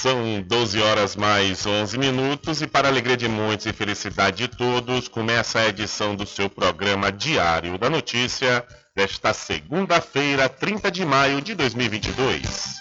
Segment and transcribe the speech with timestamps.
[0.00, 5.08] São 12 horas mais 11 minutos e para alegria de muitos e felicidade de todos,
[5.08, 8.64] começa a edição do seu programa Diário da Notícia
[8.94, 12.80] desta segunda-feira, 30 de maio de 2022.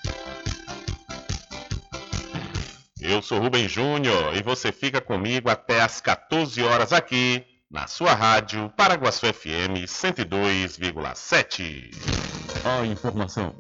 [3.02, 8.14] Eu sou Rubem Júnior e você fica comigo até às 14 horas aqui na sua
[8.14, 11.90] rádio Paraguaçu FM 102,7.
[12.64, 13.56] A informação,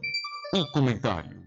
[0.53, 1.46] o comentário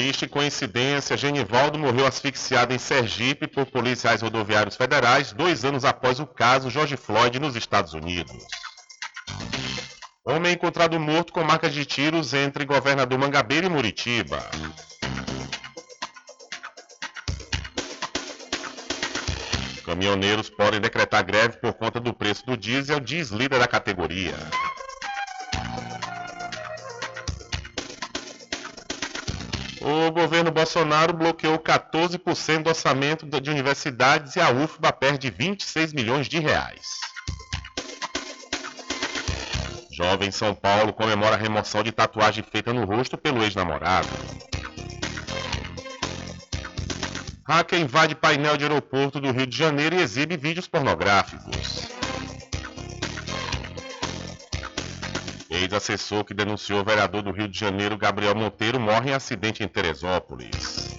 [0.00, 6.26] Triste coincidência, Genivaldo morreu asfixiado em Sergipe por policiais rodoviários federais dois anos após o
[6.26, 8.42] caso George Floyd nos Estados Unidos.
[10.24, 14.40] Homem encontrado morto com marcas de tiros entre governador Mangabeira e Muritiba.
[19.84, 24.34] Caminhoneiros podem decretar greve por conta do preço do diesel, diz líder da categoria.
[29.80, 36.28] O governo Bolsonaro bloqueou 14% do orçamento de universidades e a UFBA perde 26 milhões
[36.28, 37.00] de reais.
[39.90, 44.08] Jovem em São Paulo comemora a remoção de tatuagem feita no rosto pelo ex-namorado.
[47.48, 51.99] Hacker invade painel de aeroporto do Rio de Janeiro e exibe vídeos pornográficos.
[55.62, 59.68] Ex-assessor que denunciou o vereador do Rio de Janeiro, Gabriel Monteiro, morre em acidente em
[59.68, 60.98] Teresópolis.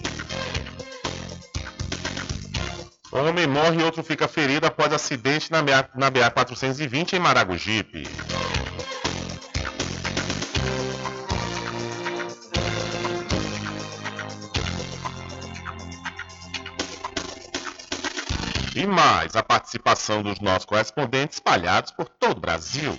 [3.10, 8.04] Homem morre e outro fica ferido após acidente na BA-420 em Maragogipe.
[18.74, 22.98] E mais a participação dos nossos correspondentes espalhados por todo o Brasil.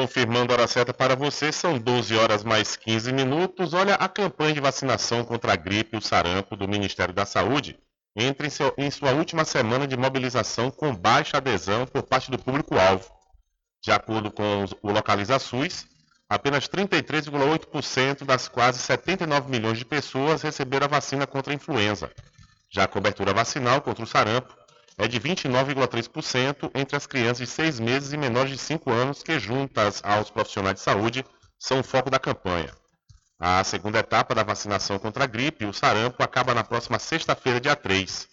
[0.00, 3.74] Confirmando a hora certa para você, são 12 horas mais 15 minutos.
[3.74, 7.78] Olha, a campanha de vacinação contra a gripe e o sarampo do Ministério da Saúde
[8.16, 12.38] entra em, seu, em sua última semana de mobilização com baixa adesão por parte do
[12.38, 13.12] público-alvo.
[13.84, 15.86] De acordo com o Localiza SUS,
[16.26, 22.10] apenas 33,8% das quase 79 milhões de pessoas receberam a vacina contra a influenza.
[22.70, 24.56] Já a cobertura vacinal contra o sarampo
[24.98, 29.38] é de 29,3% entre as crianças de 6 meses e menores de 5 anos que,
[29.38, 31.24] juntas aos profissionais de saúde,
[31.58, 32.70] são o foco da campanha.
[33.38, 37.60] A segunda etapa da vacinação contra a gripe e o sarampo acaba na próxima sexta-feira,
[37.60, 38.28] dia 3.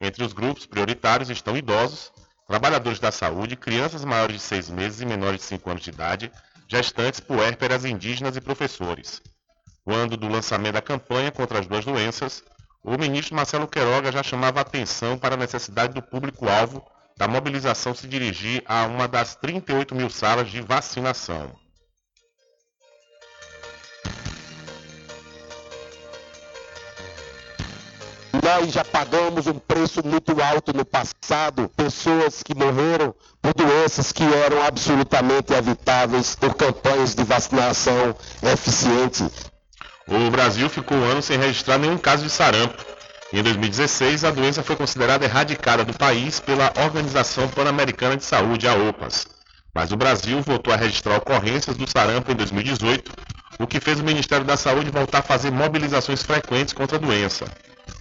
[0.00, 2.10] Entre os grupos prioritários estão idosos,
[2.46, 6.32] trabalhadores da saúde, crianças maiores de 6 meses e menores de 5 anos de idade,
[6.68, 9.20] gestantes, puérperas, indígenas e professores.
[9.84, 12.42] Quando do lançamento da campanha contra as duas doenças,
[12.86, 18.06] o ministro Marcelo Queiroga já chamava atenção para a necessidade do público-alvo da mobilização se
[18.06, 21.50] dirigir a uma das 38 mil salas de vacinação.
[28.40, 33.12] Nós já pagamos um preço muito alto no passado, pessoas que morreram
[33.42, 38.14] por doenças que eram absolutamente evitáveis por campanhas de vacinação
[38.44, 39.24] eficiente.
[40.08, 42.84] O Brasil ficou um ano sem registrar nenhum caso de sarampo.
[43.32, 48.74] Em 2016, a doença foi considerada erradicada do país pela Organização Pan-Americana de Saúde, a
[48.74, 49.26] OPAS.
[49.74, 53.12] Mas o Brasil voltou a registrar ocorrências do sarampo em 2018,
[53.58, 57.44] o que fez o Ministério da Saúde voltar a fazer mobilizações frequentes contra a doença.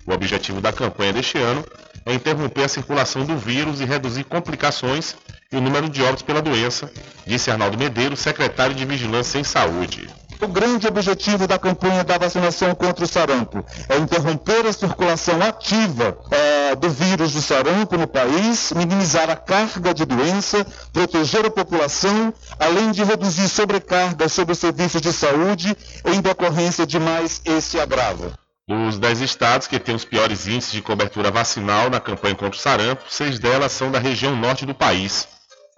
[0.06, 1.66] O objetivo da campanha deste ano
[2.06, 5.16] é interromper a circulação do vírus e reduzir complicações
[5.52, 6.92] e o número de óbitos pela doença,
[7.26, 10.08] disse Arnaldo Medeiros, secretário de Vigilância em Saúde.
[10.42, 16.18] O grande objetivo da campanha da vacinação contra o sarampo é interromper a circulação ativa
[16.30, 22.34] é, do vírus do sarampo no país, minimizar a carga de doença, proteger a população,
[22.60, 25.76] além de reduzir sobrecarga sobre os serviços de saúde
[26.06, 28.32] em decorrência de mais esse agravo.
[28.68, 32.62] Dos 10 estados que têm os piores índices de cobertura vacinal na campanha contra o
[32.62, 35.28] sarampo, seis delas são da região norte do país.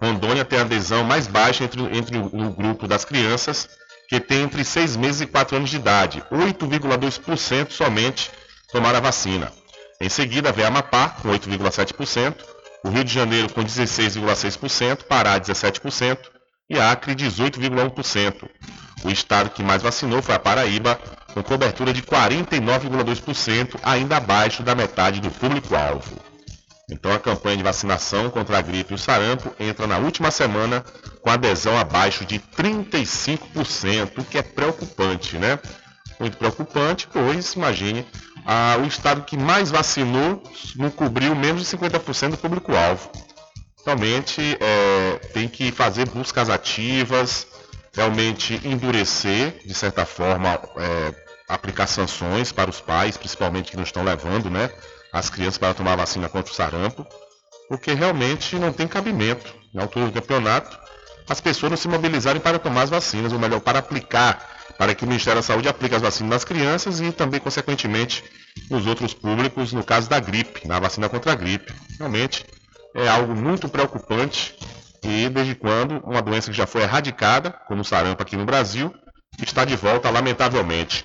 [0.00, 3.68] Rondônia tem a adesão mais baixa entre, entre o, o grupo das crianças,
[4.08, 6.22] que tem entre 6 meses e 4 anos de idade.
[6.32, 8.30] 8,2% somente
[8.72, 9.52] tomaram a vacina.
[10.00, 12.36] Em seguida vem Amapá, com 8,7%,
[12.84, 16.18] o Rio de Janeiro com 16,6%, Pará 17%
[16.70, 18.48] e Acre 18,1%.
[19.04, 20.98] O estado que mais vacinou foi a Paraíba,
[21.34, 26.27] com cobertura de 49,2%, ainda abaixo da metade do público-alvo.
[26.90, 30.82] Então a campanha de vacinação contra a gripe e o sarampo entra na última semana
[31.20, 35.58] com adesão abaixo de 35%, o que é preocupante, né?
[36.18, 38.06] Muito preocupante, pois, imagine,
[38.82, 40.42] o estado que mais vacinou
[40.76, 43.10] não cobriu menos de 50% do público-alvo.
[43.84, 47.46] Realmente é, tem que fazer buscas ativas,
[47.92, 51.14] realmente endurecer, de certa forma, é,
[51.48, 54.70] aplicar sanções para os pais, principalmente que não estão levando né,
[55.12, 57.06] as crianças para tomar vacina contra o sarampo,
[57.68, 60.78] porque realmente não tem cabimento na altura do campeonato
[61.28, 64.48] as pessoas não se mobilizarem para tomar as vacinas, ou melhor, para aplicar,
[64.78, 68.24] para que o Ministério da Saúde aplique as vacinas nas crianças e também, consequentemente,
[68.70, 71.72] nos outros públicos, no caso da gripe, na vacina contra a gripe.
[71.98, 72.46] Realmente
[72.94, 74.56] é algo muito preocupante
[75.02, 78.92] e desde quando uma doença que já foi erradicada, como o sarampo aqui no Brasil,
[79.42, 81.04] está de volta, lamentavelmente.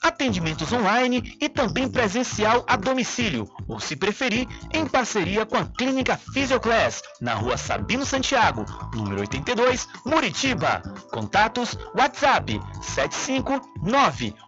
[0.00, 6.16] Atendimentos online e também presencial a domicílio, ou se preferir, em parceria com a Clínica
[6.32, 8.64] Physioclass, na rua Sabino Santiago,
[8.94, 10.80] número 82, Muritiba.
[11.10, 12.60] Contatos WhatsApp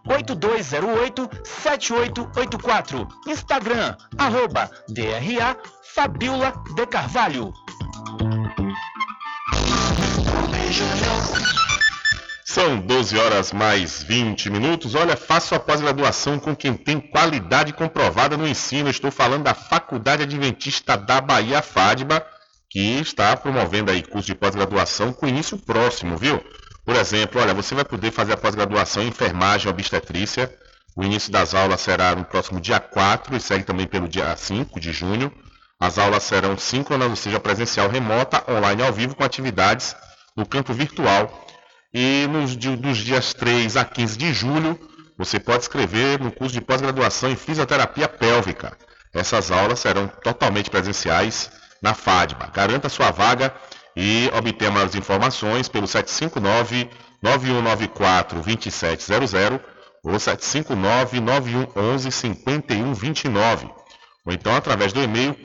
[0.07, 3.07] 759-8208-7884.
[3.27, 5.57] Instagram, arroba DRA
[5.93, 7.53] Fabiola de Carvalho.
[12.53, 14.93] São 12 horas mais 20 minutos.
[14.93, 18.91] Olha, faço a pós-graduação com quem tem qualidade comprovada no ensino.
[18.91, 22.23] Estou falando da Faculdade Adventista da Bahia, FADBA
[22.69, 26.39] que está promovendo aí curso de pós-graduação com início próximo, viu?
[26.85, 30.55] Por exemplo, olha, você vai poder fazer a pós-graduação em enfermagem obstetrícia.
[30.95, 34.79] O início das aulas será no próximo dia 4 e segue também pelo dia 5
[34.79, 35.31] de junho.
[35.79, 39.95] As aulas serão síncronas, ou seja, presencial remota, online ao vivo, com atividades
[40.37, 41.42] no campo virtual.
[41.93, 44.79] E nos, dos dias 3 a 15 de julho,
[45.17, 48.75] você pode escrever no curso de pós-graduação em fisioterapia pélvica.
[49.13, 52.49] Essas aulas serão totalmente presenciais na FADBA.
[52.51, 53.53] Garanta sua vaga
[53.95, 56.89] e obtenha mais informações pelo 759
[57.21, 59.59] 9194 2700
[60.03, 63.83] ou 759 9111 5129
[64.25, 65.35] ou então através do e-mail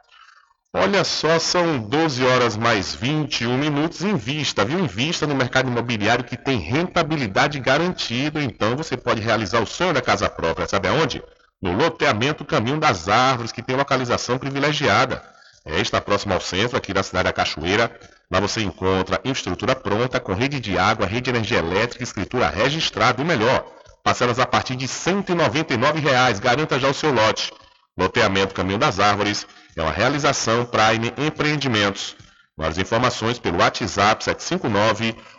[0.77, 4.81] Olha só, são 12 horas mais 21 minutos em vista, viu?
[4.81, 8.43] Em vista no mercado imobiliário que tem rentabilidade garantida.
[8.43, 11.23] Então você pode realizar o sonho da casa própria, sabe aonde?
[11.63, 15.23] No loteamento Caminho das Árvores, que tem localização privilegiada.
[15.65, 17.91] É, está próximo ao centro, aqui da cidade da Cachoeira,
[18.31, 23.23] Lá você encontra infraestrutura pronta, com rede de água, rede de energia elétrica, escritura registrada
[23.23, 23.65] e melhor,
[24.03, 26.41] parcelas a partir de 199 reais.
[26.41, 27.53] Garanta já o seu lote.
[27.97, 32.17] Loteamento Caminho das Árvores é uma realização Prime Empreendimentos.
[32.57, 34.23] Mais informações pelo WhatsApp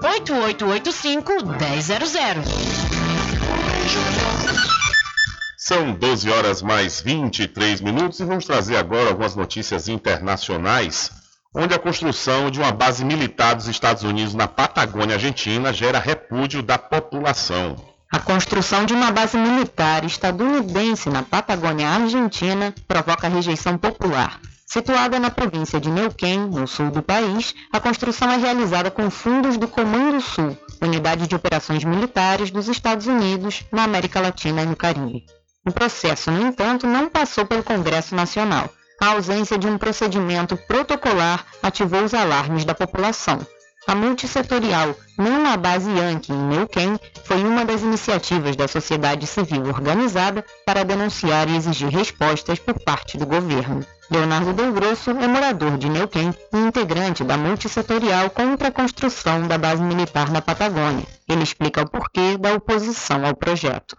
[0.00, 0.08] 1000.
[5.56, 11.10] São 12 horas mais 23 minutos e vamos trazer agora algumas notícias internacionais,
[11.54, 16.62] onde a construção de uma base militar dos Estados Unidos na Patagônia Argentina gera repúdio
[16.62, 17.76] da população.
[18.10, 24.40] A construção de uma base militar estadunidense na Patagônia Argentina provoca rejeição popular.
[24.70, 29.56] Situada na província de Neuquén, no sul do país, a construção é realizada com fundos
[29.56, 34.76] do Comando Sul, unidade de operações militares dos Estados Unidos na América Latina e no
[34.76, 35.24] Caribe.
[35.66, 38.68] O processo, no entanto, não passou pelo Congresso Nacional.
[39.00, 43.40] A ausência de um procedimento protocolar ativou os alarmes da população.
[43.86, 49.64] A multissetorial Não a Base Yankee em Neuquén foi uma das iniciativas da sociedade civil
[49.64, 53.82] organizada para denunciar e exigir respostas por parte do governo.
[54.10, 59.58] Leonardo Del Grosso é morador de Neuquén e integrante da multissetorial contra a construção da
[59.58, 61.06] base militar na Patagônia.
[61.28, 63.96] Ele explica o porquê da oposição ao projeto.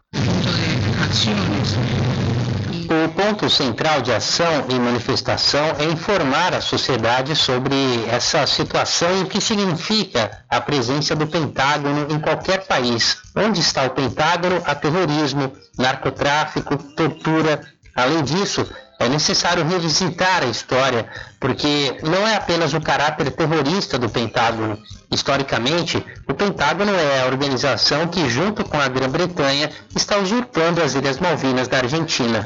[2.91, 7.75] O ponto central de ação e manifestação é informar a sociedade sobre
[8.07, 13.17] essa situação e o que significa a presença do Pentágono em qualquer país.
[13.35, 14.59] Onde está o Pentágono?
[14.65, 17.61] Há terrorismo, narcotráfico, tortura.
[17.95, 18.65] Além disso,
[18.99, 24.77] é necessário revisitar a história, porque não é apenas o caráter terrorista do Pentágono.
[25.09, 31.17] Historicamente, o Pentágono é a organização que, junto com a Grã-Bretanha, está usurpando as Ilhas
[31.17, 32.45] Malvinas da Argentina.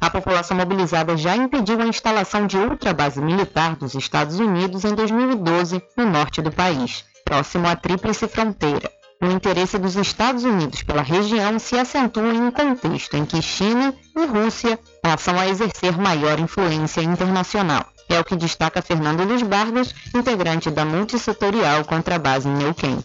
[0.00, 4.94] A população mobilizada já impediu a instalação de outra base militar dos Estados Unidos em
[4.94, 8.95] 2012 no norte do país, próximo à Tríplice Fronteira.
[9.22, 13.94] O interesse dos Estados Unidos pela região se acentua em um contexto em que China
[14.14, 17.95] e Rússia passam a exercer maior influência internacional.
[18.08, 22.98] É o que destaca Fernando Luiz Vargas, integrante da multissetorial contra a base Neuquén.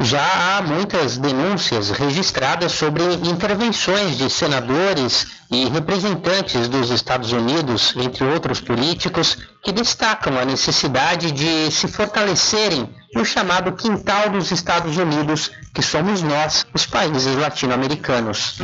[0.00, 8.24] Já há muitas denúncias registradas sobre intervenções de senadores e representantes dos Estados Unidos, entre
[8.24, 15.50] outros políticos, que destacam a necessidade de se fortalecerem no chamado quintal dos Estados Unidos,
[15.74, 18.58] que somos nós, os países latino-americanos.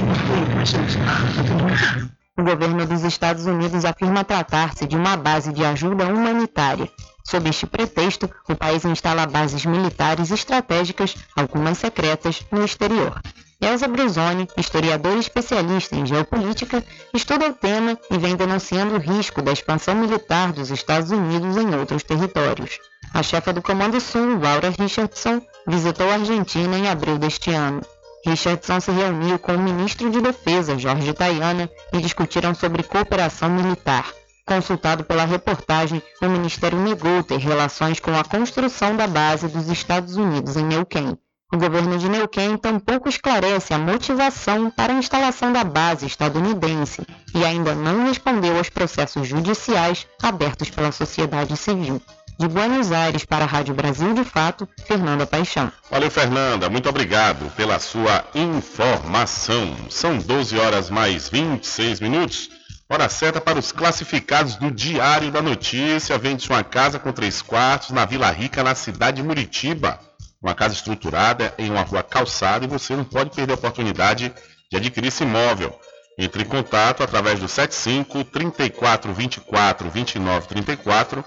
[2.39, 6.91] O governo dos Estados Unidos afirma tratar-se de uma base de ajuda humanitária.
[7.25, 13.23] Sob este pretexto, o país instala bases militares estratégicas, algumas secretas, no exterior.
[13.59, 19.53] Elza Brusoni, historiadora especialista em geopolítica, estuda o tema e vem denunciando o risco da
[19.53, 22.79] expansão militar dos Estados Unidos em outros territórios.
[23.15, 27.81] A chefa do Comando Sul, Laura Richardson, visitou a Argentina em abril deste ano.
[28.27, 34.05] Richardson se reuniu com o ministro de Defesa, Jorge Tayana, e discutiram sobre cooperação militar.
[34.45, 40.17] Consultado pela reportagem, o Ministério negou ter relações com a construção da base dos Estados
[40.17, 41.17] Unidos em Neuquén.
[41.53, 47.45] O governo de Neuquén tampouco esclarece a motivação para a instalação da base estadunidense e
[47.45, 52.03] ainda não respondeu aos processos judiciais abertos pela sociedade civil.
[52.39, 55.73] De Buenos Aires para a Rádio Brasil de Fato, Fernanda Paixão.
[55.91, 56.69] Valeu, Fernanda.
[56.69, 59.75] Muito obrigado pela sua informação.
[59.89, 62.51] São 12 horas mais 26 minutos.
[62.91, 66.19] Hora certa para os classificados do Diário da Notícia.
[66.19, 69.99] Vende uma casa com três quartos na Vila Rica, na cidade de Muritiba.
[70.43, 74.31] Uma casa estruturada em uma rua calçada e você não pode perder a oportunidade
[74.71, 75.75] de adquirir esse imóvel.
[76.19, 81.25] Entre em contato através do 75 34 24 29 34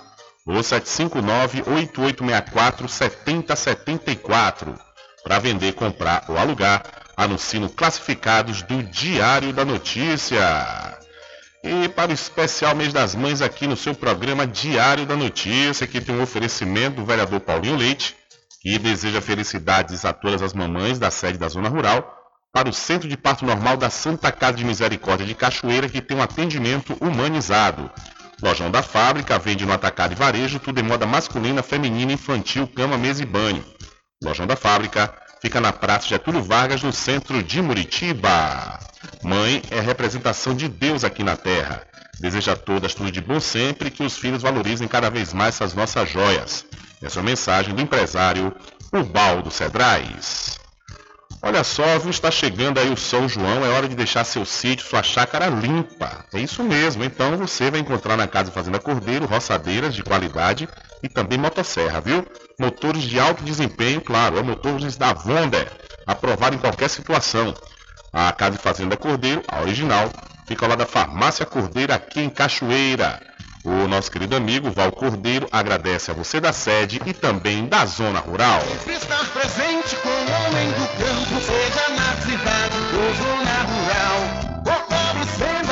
[0.49, 4.75] ou 759 8864 7074.
[5.23, 6.83] Para vender, comprar ou alugar,
[7.15, 10.97] anuncie no Classificados do Diário da Notícia.
[11.63, 16.01] E para o especial mês das mães aqui no seu programa Diário da Notícia, que
[16.01, 18.15] tem um oferecimento do vereador Paulinho Leite,
[18.61, 22.15] que deseja felicidades a todas as mamães da sede da Zona Rural,
[22.51, 26.17] para o Centro de Parto Normal da Santa Casa de Misericórdia de Cachoeira, que tem
[26.17, 27.91] um atendimento humanizado.
[28.41, 32.97] Lojão da Fábrica vende no atacado e varejo tudo em moda masculina, feminina, infantil, cama,
[32.97, 33.63] mesa e banho.
[34.23, 38.77] Lojão da Fábrica Fica na Praça Getúlio Vargas, no centro de Muritiba.
[39.23, 41.81] Mãe é representação de Deus aqui na Terra.
[42.19, 45.55] Deseja a todas tudo de bom sempre e que os filhos valorizem cada vez mais
[45.55, 46.65] essas nossas joias.
[47.01, 48.53] Essa é a mensagem do empresário
[48.91, 50.58] Ubaldo Cedrais.
[51.41, 54.85] Olha só, viu, está chegando aí o São João, é hora de deixar seu sítio,
[54.85, 56.25] sua chácara limpa.
[56.33, 60.67] É isso mesmo, então você vai encontrar na Casa Fazenda Cordeiro roçadeiras de qualidade
[61.01, 62.25] e também motosserra, viu?
[62.59, 65.71] Motores de alto desempenho, claro, é motores da Vonder,
[66.05, 67.55] aprovado em qualquer situação.
[68.11, 70.11] A Casa Fazenda Cordeiro, a original,
[70.45, 73.17] fica lá da Farmácia Cordeiro aqui em Cachoeira.
[73.63, 78.19] O nosso querido amigo Val Cordeiro agradece a você da sede e também da zona
[78.19, 78.61] rural.
[78.87, 84.49] Estar presente com o homem do campo, seja na cidade ou zona rural.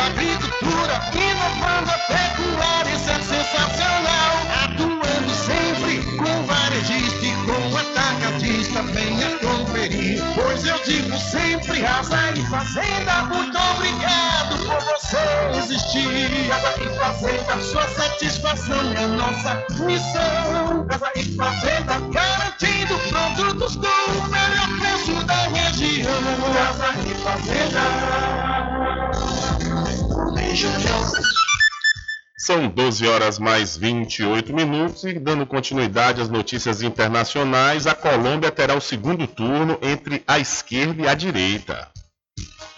[0.07, 4.33] Agricultura, inovando a pecuária, isso é sensacional.
[4.63, 10.23] Atuando sempre com varejista e com atacadista, venha conferir.
[10.33, 14.06] Pois eu digo sempre, Asa e Fazenda, muito obrigado
[14.97, 15.17] você
[15.57, 16.49] existir.
[16.49, 20.87] Casa e Fazenda, sua satisfação é nossa missão.
[20.87, 26.11] Casa e Fazenda, garantindo produtos com o melhor preço da região.
[26.53, 27.81] Casa e Fazenda.
[32.39, 38.73] São 12 horas mais 28 minutos e dando continuidade às notícias internacionais, a Colômbia terá
[38.73, 41.89] o segundo turno entre a esquerda e a direita.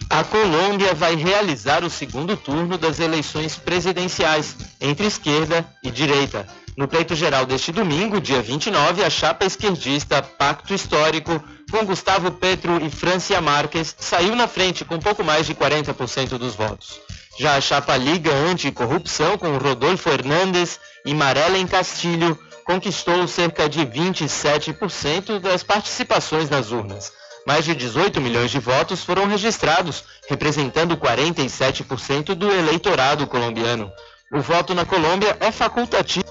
[0.09, 6.47] A Colômbia vai realizar o segundo turno das eleições presidenciais entre esquerda e direita.
[6.75, 12.83] No pleito geral deste domingo, dia 29, a chapa esquerdista Pacto Histórico, com Gustavo Petro
[12.83, 16.99] e Francia Marques, saiu na frente com pouco mais de 40% dos votos.
[17.37, 25.39] Já a chapa Liga Anticorrupção, com Rodolfo Hernandes e Marelen Castilho, conquistou cerca de 27%
[25.39, 27.13] das participações nas urnas.
[27.49, 33.91] Mais de 18 milhões de votos foram registrados, representando 47% do eleitorado colombiano.
[34.31, 36.23] O voto na Colômbia é facultativo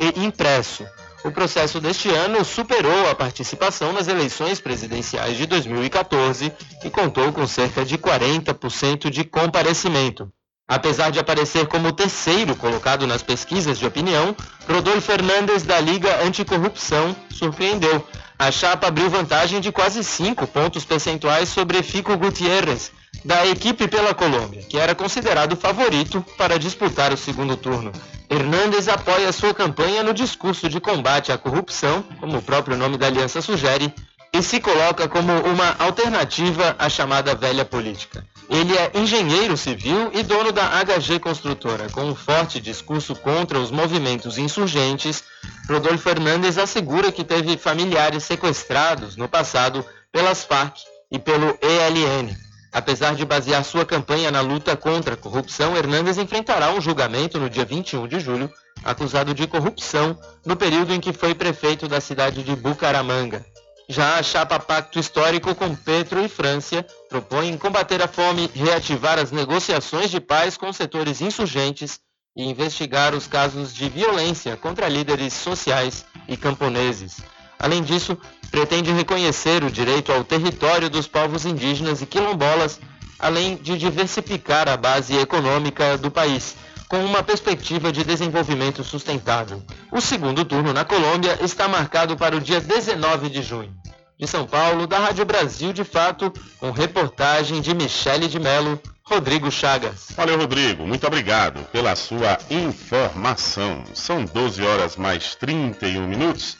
[0.00, 0.84] e impresso.
[1.24, 7.46] O processo deste ano superou a participação nas eleições presidenciais de 2014 e contou com
[7.46, 10.28] cerca de 40% de comparecimento.
[10.66, 14.34] Apesar de aparecer como terceiro colocado nas pesquisas de opinião,
[14.68, 18.04] Rodolfo Fernandes da Liga Anticorrupção surpreendeu.
[18.38, 22.90] A chapa abriu vantagem de quase 5 pontos percentuais sobre Fico Gutierrez,
[23.24, 27.92] da equipe pela Colômbia, que era considerado favorito para disputar o segundo turno.
[28.28, 33.06] Hernandes apoia sua campanha no discurso de combate à corrupção, como o próprio nome da
[33.06, 33.94] aliança sugere,
[34.32, 38.26] e se coloca como uma alternativa à chamada velha política.
[38.48, 43.70] Ele é engenheiro civil e dono da HG Construtora, com um forte discurso contra os
[43.70, 45.24] movimentos insurgentes.
[45.68, 50.78] Rodolfo Fernandes assegura que teve familiares sequestrados no passado pelas Farc
[51.10, 52.36] e pelo ELN.
[52.72, 57.48] Apesar de basear sua campanha na luta contra a corrupção, Hernandes enfrentará um julgamento no
[57.48, 58.52] dia 21 de julho,
[58.82, 63.44] acusado de corrupção no período em que foi prefeito da cidade de Bucaramanga.
[63.88, 69.30] Já a chapa Pacto Histórico com Petro e França propõe combater a fome, reativar as
[69.30, 72.00] negociações de paz com setores insurgentes
[72.36, 77.18] e investigar os casos de violência contra líderes sociais e camponeses.
[77.56, 78.18] Além disso,
[78.50, 82.80] pretende reconhecer o direito ao território dos povos indígenas e quilombolas,
[83.16, 86.56] além de diversificar a base econômica do país
[86.88, 89.62] com uma perspectiva de desenvolvimento sustentável.
[89.92, 93.72] O segundo turno na Colômbia está marcado para o dia 19 de junho.
[94.18, 99.50] De São Paulo, da Rádio Brasil de Fato, com reportagem de Michele de Mello, Rodrigo
[99.50, 100.08] Chagas.
[100.16, 100.86] Valeu, Rodrigo.
[100.86, 103.84] Muito obrigado pela sua informação.
[103.92, 106.56] São 12 horas mais 31 minutos.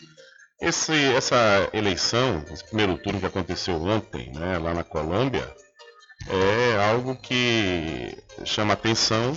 [0.60, 5.48] Esse, essa eleição, esse primeiro turno que aconteceu ontem, né, lá na Colômbia,
[6.28, 9.36] é algo que chama atenção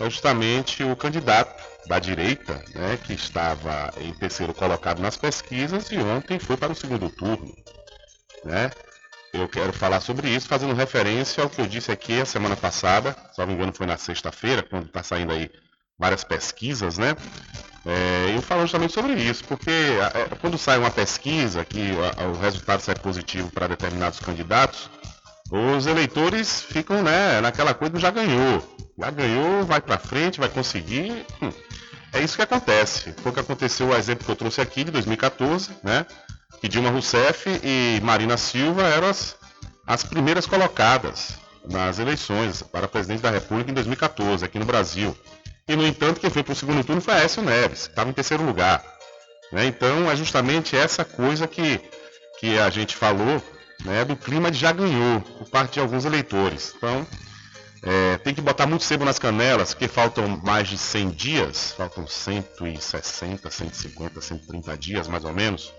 [0.00, 5.98] é justamente o candidato da direita, né, que estava em terceiro colocado nas pesquisas e
[5.98, 7.54] ontem foi para o segundo turno.
[8.44, 8.70] Né?
[9.32, 13.16] Eu quero falar sobre isso, fazendo referência ao que eu disse aqui a semana passada,
[13.32, 15.50] se não me engano foi na sexta-feira, quando está saindo aí
[15.98, 17.16] várias pesquisas, né?
[17.86, 21.90] É, eu falo justamente sobre isso, porque é, quando sai uma pesquisa que
[22.32, 24.88] o resultado sai positivo para determinados candidatos,
[25.50, 28.62] os eleitores ficam né, naquela coisa já ganhou.
[28.98, 31.26] Já ganhou, vai para frente, vai conseguir.
[31.42, 31.50] Hum.
[32.12, 33.12] É isso que acontece.
[33.22, 36.06] Foi o que aconteceu, o exemplo que eu trouxe aqui de 2014, né?
[36.60, 39.36] Que Dilma Rousseff e Marina Silva eram as,
[39.86, 41.36] as primeiras colocadas
[41.68, 45.16] nas eleições para presidente da República em 2014, aqui no Brasil.
[45.66, 48.12] E, no entanto, quem foi para o segundo turno foi Aécio Neves, que estava em
[48.12, 48.84] terceiro lugar.
[49.50, 49.66] Né?
[49.66, 51.80] Então, é justamente essa coisa que
[52.38, 53.42] que a gente falou
[53.84, 56.74] né, do clima de já ganhou por parte de alguns eleitores.
[56.76, 57.06] Então,
[57.82, 62.06] é, tem que botar muito sebo nas canelas, porque faltam mais de 100 dias, faltam
[62.06, 65.72] 160, 150, 130 dias mais ou menos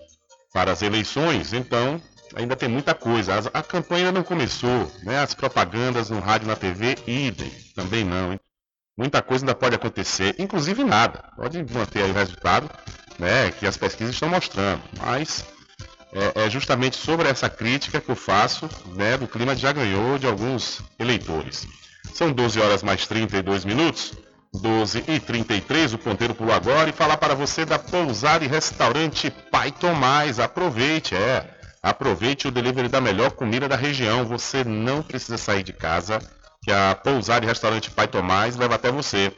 [0.54, 1.52] para as eleições.
[1.52, 2.00] Então,
[2.36, 3.36] ainda tem muita coisa.
[3.54, 5.20] A, a campanha ainda não começou, né?
[5.20, 8.34] As propagandas no rádio, na TV, idem, também não.
[8.34, 8.40] Hein?
[8.96, 11.24] Muita coisa ainda pode acontecer, inclusive nada.
[11.36, 12.70] Pode manter o resultado,
[13.18, 13.52] né?
[13.52, 14.82] Que as pesquisas estão mostrando.
[15.00, 15.44] Mas
[16.16, 19.18] é, é, justamente sobre essa crítica que eu faço, né?
[19.18, 21.68] Do clima que já ganhou de alguns eleitores.
[22.14, 24.14] São 12 horas mais 32 minutos.
[24.54, 29.30] 12 e 33, o ponteiro pulou agora e falar para você da pousada e restaurante
[29.52, 30.40] Pai Tomás.
[30.40, 31.46] Aproveite, é.
[31.84, 34.24] Aproveite o delivery da melhor comida da região.
[34.24, 36.20] Você não precisa sair de casa,
[36.64, 39.34] que a pousada e restaurante Pai Tomás leva até você.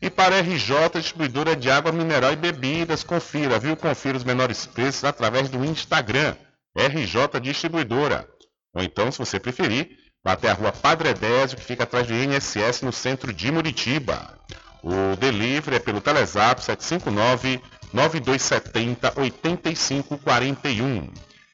[0.00, 3.76] E para a RJ, distribuidora de água mineral e bebidas, confira, viu?
[3.76, 6.34] Confira os menores preços através do Instagram,
[6.76, 8.28] RJ Distribuidora.
[8.74, 12.14] Ou então, se você preferir, vá até a rua Padre Edésio, que fica atrás do
[12.14, 14.34] INSS no centro de Muritiba.
[14.82, 17.60] O delivery é pelo Telezap 759
[17.92, 21.10] 9270 8541.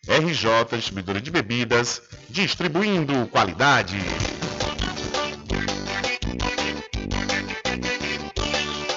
[0.09, 3.99] RJ Distribuidora de Bebidas, distribuindo qualidade.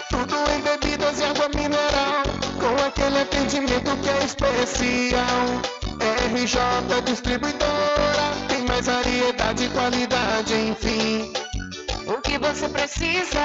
[0.10, 2.24] Tudo em bebidas e água mineral,
[2.60, 5.46] com aquele atendimento que é especial.
[6.34, 11.34] RJ Distribuidora, mais variedade e qualidade, enfim.
[12.08, 13.40] O que você precisa?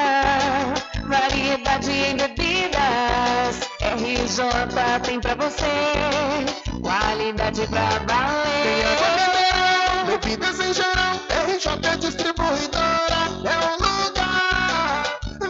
[1.06, 3.60] Variedade em bebidas.
[3.80, 5.64] RJ tem pra você.
[6.82, 8.62] Qualidade pra valer.
[8.62, 11.16] Tem água mineral, bebidas em geral.
[11.48, 15.02] RJ Distribuidora é o lugar.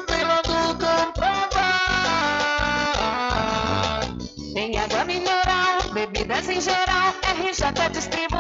[0.09, 1.69] Vem logo comprovar.
[4.55, 7.15] Tem água mineral, bebidas em geral.
[7.23, 8.38] RJ Distribuidora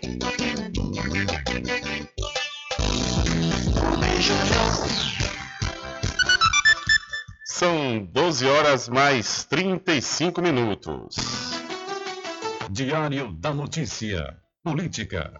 [7.45, 11.62] São 12 horas mais 35 minutos.
[12.73, 14.35] Diário da Notícia.
[14.63, 15.31] Política.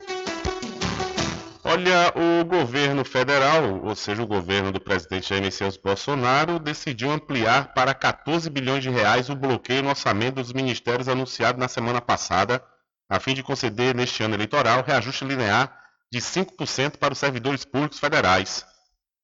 [1.64, 7.74] Olha, o governo federal, ou seja, o governo do presidente Jair Messias Bolsonaro, decidiu ampliar
[7.74, 12.64] para 14 bilhões de reais o bloqueio no orçamento dos ministérios anunciado na semana passada,
[13.10, 15.76] a fim de conceder neste ano eleitoral reajuste linear
[16.12, 18.64] de 5% para os servidores públicos federais.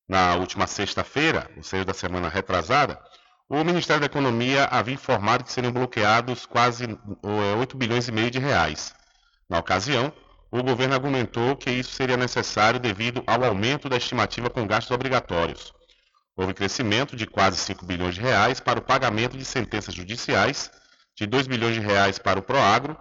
[0.07, 2.99] Na última sexta-feira, ou seja, da semana retrasada,
[3.49, 8.29] o Ministério da Economia havia informado que seriam bloqueados quase eh, 8 bilhões e meio
[8.29, 8.93] de reais.
[9.49, 10.13] Na ocasião,
[10.51, 15.73] o governo argumentou que isso seria necessário devido ao aumento da estimativa com gastos obrigatórios.
[16.37, 20.69] Houve crescimento de quase 5 bilhões de reais para o pagamento de sentenças judiciais,
[21.17, 22.95] de 2 bilhões de reais para o Proagro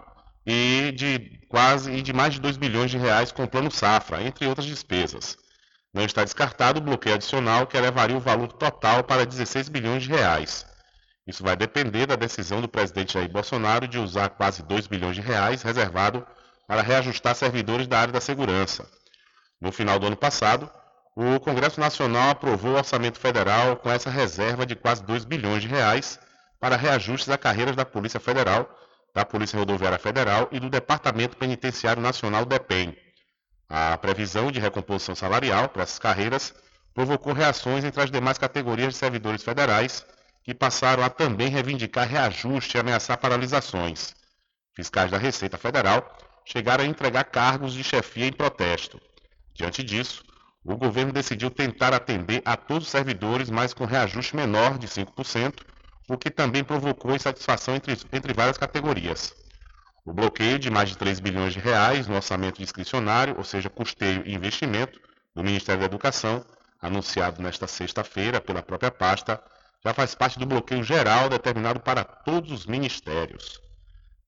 [0.47, 4.23] e de quase e de mais de 2 bilhões de reais com o Plano Safra,
[4.23, 5.37] entre outras despesas.
[5.93, 10.11] Não está descartado o bloqueio adicional que elevaria o valor total para 16 bilhões de
[10.11, 10.67] reais.
[11.27, 15.21] Isso vai depender da decisão do presidente Jair Bolsonaro de usar quase 2 bilhões de
[15.21, 16.27] reais reservado
[16.67, 18.89] para reajustar servidores da área da segurança.
[19.61, 20.71] No final do ano passado,
[21.17, 25.69] o Congresso Nacional aprovou o orçamento federal com essa reserva de quase 2 bilhões de
[25.69, 26.19] reais
[26.61, 28.69] para reajustes a carreiras da Polícia Federal,
[29.15, 32.95] da Polícia Rodoviária Federal e do Departamento Penitenciário Nacional DEPEN.
[33.69, 36.55] A previsão de recomposição salarial para essas carreiras
[36.95, 40.07] provocou reações entre as demais categorias de servidores federais,
[40.43, 44.15] que passaram a também reivindicar reajuste e ameaçar paralisações.
[44.75, 48.99] Fiscais da Receita Federal chegaram a entregar cargos de chefia em protesto.
[49.53, 50.25] Diante disso,
[50.65, 55.61] o governo decidiu tentar atender a todos os servidores, mas com reajuste menor de 5%,
[56.09, 59.35] o que também provocou insatisfação entre, entre várias categorias.
[60.05, 64.23] O bloqueio de mais de 3 bilhões de reais no orçamento discricionário, ou seja, custeio
[64.27, 65.01] e investimento,
[65.35, 66.45] do Ministério da Educação,
[66.81, 69.43] anunciado nesta sexta-feira pela própria pasta,
[69.85, 73.61] já faz parte do bloqueio geral determinado para todos os ministérios.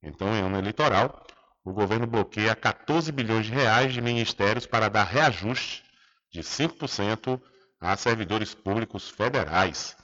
[0.03, 1.27] Então, em ano eleitoral,
[1.65, 5.85] o governo bloqueia 14 bilhões de reais de ministérios para dar reajuste
[6.33, 7.41] de 5%
[7.81, 9.97] a servidores públicos federais.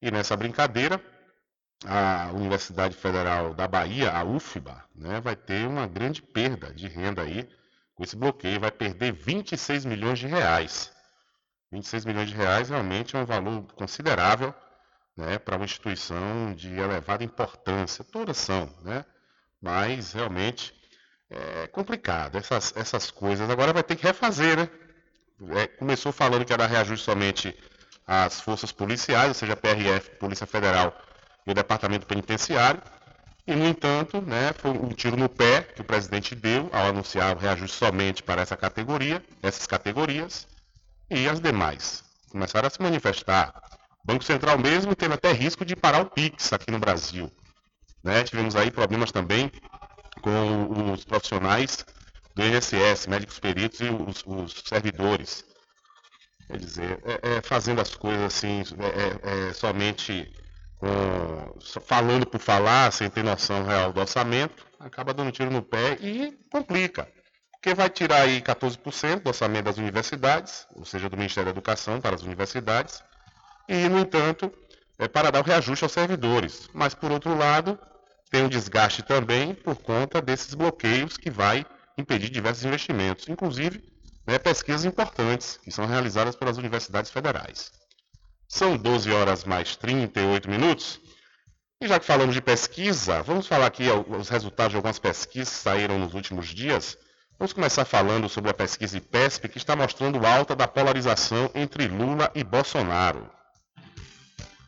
[0.00, 1.02] E nessa brincadeira,
[1.86, 7.22] a Universidade Federal da Bahia, a UFBA, né, vai ter uma grande perda de renda
[7.22, 7.48] aí
[7.94, 10.92] com esse bloqueio, vai perder 26 milhões de reais.
[11.70, 14.54] 26 milhões de reais realmente é um valor considerável
[15.16, 18.04] né, para uma instituição de elevada importância.
[18.04, 19.04] Todas são, né?
[19.62, 20.74] mas realmente
[21.30, 23.48] é complicado essas, essas coisas.
[23.48, 24.68] Agora vai ter que refazer, né?
[25.56, 27.56] É, começou falando que era reajuste somente
[28.06, 30.94] às forças policiais, ou seja, PRF, Polícia Federal
[31.46, 32.82] e o Departamento Penitenciário.
[33.46, 37.36] E, no entanto, né, foi um tiro no pé que o presidente deu ao anunciar
[37.36, 40.46] o reajuste somente para essa categoria, essas categorias,
[41.10, 43.52] e as demais começaram a se manifestar.
[44.02, 47.30] O Banco Central mesmo teve até risco de parar o PIX aqui no Brasil.
[48.02, 48.24] Né?
[48.24, 49.50] Tivemos aí problemas também
[50.20, 51.84] com os profissionais
[52.34, 55.44] do INSS, médicos peritos e os, os servidores.
[56.46, 60.32] Quer dizer, é, é, fazendo as coisas assim, é, é, é somente
[61.82, 66.32] falando por falar, sem ter noção real do orçamento, acaba dando tiro no pé e
[66.50, 67.08] complica.
[67.52, 72.00] Porque vai tirar aí 14% do orçamento das universidades, ou seja, do Ministério da Educação
[72.00, 73.02] para as universidades,
[73.68, 74.52] e, no entanto,
[74.98, 76.68] é para dar o reajuste aos servidores.
[76.72, 77.78] Mas, por outro lado,
[78.30, 81.64] tem um desgaste também por conta desses bloqueios que vai
[81.96, 83.84] impedir diversos investimentos, inclusive
[84.26, 87.70] né, pesquisas importantes que são realizadas pelas universidades federais.
[88.54, 91.00] São 12 horas mais 38 minutos.
[91.80, 95.62] E já que falamos de pesquisa, vamos falar aqui os resultados de algumas pesquisas que
[95.62, 96.98] saíram nos últimos dias.
[97.38, 102.30] Vamos começar falando sobre a pesquisa IPESP, que está mostrando alta da polarização entre Lula
[102.34, 103.26] e Bolsonaro.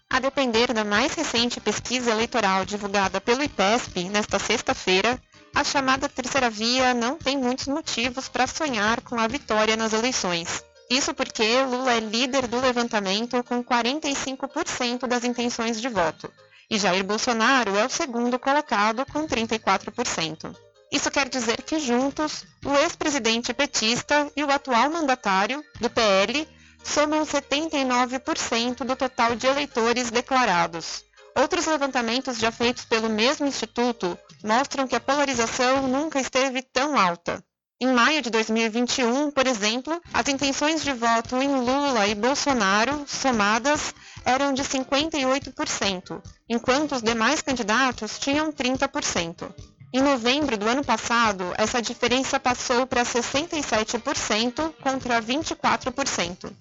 [0.09, 5.21] A depender da mais recente pesquisa eleitoral divulgada pelo IPESP nesta sexta-feira,
[5.55, 10.65] a chamada terceira via não tem muitos motivos para sonhar com a vitória nas eleições.
[10.91, 16.31] Isso porque Lula é líder do levantamento com 45% das intenções de voto,
[16.71, 20.55] e Jair Bolsonaro é o segundo colocado com 34%.
[20.93, 26.47] Isso quer dizer que juntos, o ex-presidente petista e o atual mandatário do PL
[26.85, 31.05] somam 79% do total de eleitores declarados.
[31.35, 37.43] Outros levantamentos já feitos pelo mesmo instituto mostram que a polarização nunca esteve tão alta.
[37.81, 43.93] Em maio de 2021, por exemplo, as intenções de voto em Lula e Bolsonaro, somadas,
[44.25, 49.53] eram de 58%, enquanto os demais candidatos tinham 30%.
[49.93, 56.53] Em novembro do ano passado, essa diferença passou para 67% contra 24%.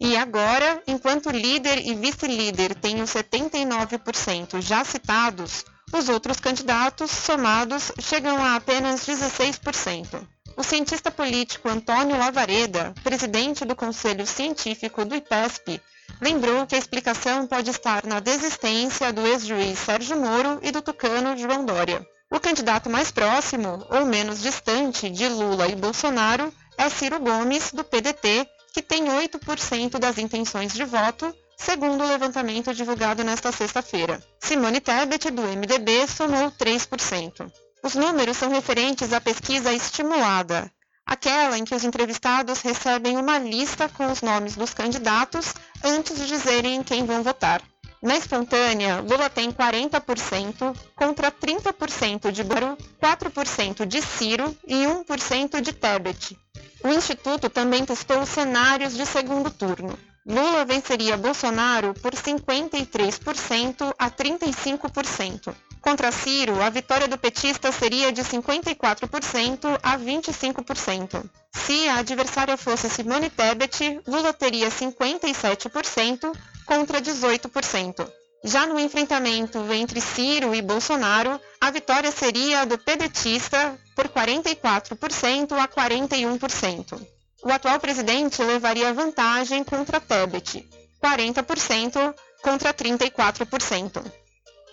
[0.00, 7.92] E agora, enquanto líder e vice-líder têm os 79% já citados, os outros candidatos somados
[7.98, 10.26] chegam a apenas 16%.
[10.56, 15.80] O cientista político Antônio Lavareda, presidente do Conselho Científico do IPESP,
[16.20, 21.36] lembrou que a explicação pode estar na desistência do ex-juiz Sérgio Moro e do tucano
[21.36, 22.06] João Dória.
[22.30, 27.82] O candidato mais próximo ou menos distante de Lula e Bolsonaro é Ciro Gomes, do
[27.82, 34.22] PDT, que tem 8% das intenções de voto, segundo o levantamento divulgado nesta sexta-feira.
[34.38, 37.50] Simone Tebet, do MDB, somou 3%.
[37.82, 40.70] Os números são referentes à pesquisa estimulada,
[41.06, 46.26] aquela em que os entrevistados recebem uma lista com os nomes dos candidatos antes de
[46.26, 47.62] dizerem em quem vão votar.
[48.02, 55.72] Na espontânea, Lula tem 40% contra 30% de Baro, 4% de Ciro e 1% de
[55.72, 56.38] Tebet.
[56.82, 59.98] O Instituto também testou cenários de segundo turno.
[60.26, 65.54] Lula venceria Bolsonaro por 53% a 35%.
[65.80, 71.24] Contra Ciro, a vitória do petista seria de 54% a 25%.
[71.52, 76.32] Se a adversária fosse Simone Tebet, Lula teria 57%
[76.66, 78.06] contra 18%.
[78.44, 85.68] Já no enfrentamento entre Ciro e Bolsonaro, a vitória seria do pedetista por 44% a
[85.68, 87.06] 41%.
[87.42, 90.66] O atual presidente levaria vantagem contra Tebet,
[91.02, 94.19] 40% contra 34%.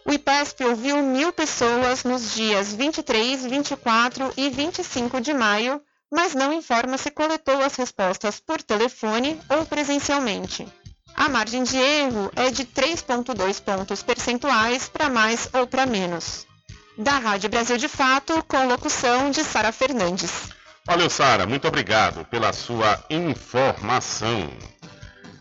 [0.08, 6.54] O IPESP ouviu mil pessoas nos dias 23, 24 e 25 de maio, mas não
[6.54, 10.66] informa se coletou as respostas por telefone ou presencialmente.
[11.14, 16.48] A margem de erro é de 3,2 pontos percentuais para mais ou para menos.
[16.98, 20.32] Da Rádio Brasil de Fato, com locução de Sara Fernandes.
[20.86, 21.46] Valeu, Sara.
[21.46, 24.50] Muito obrigado pela sua informação.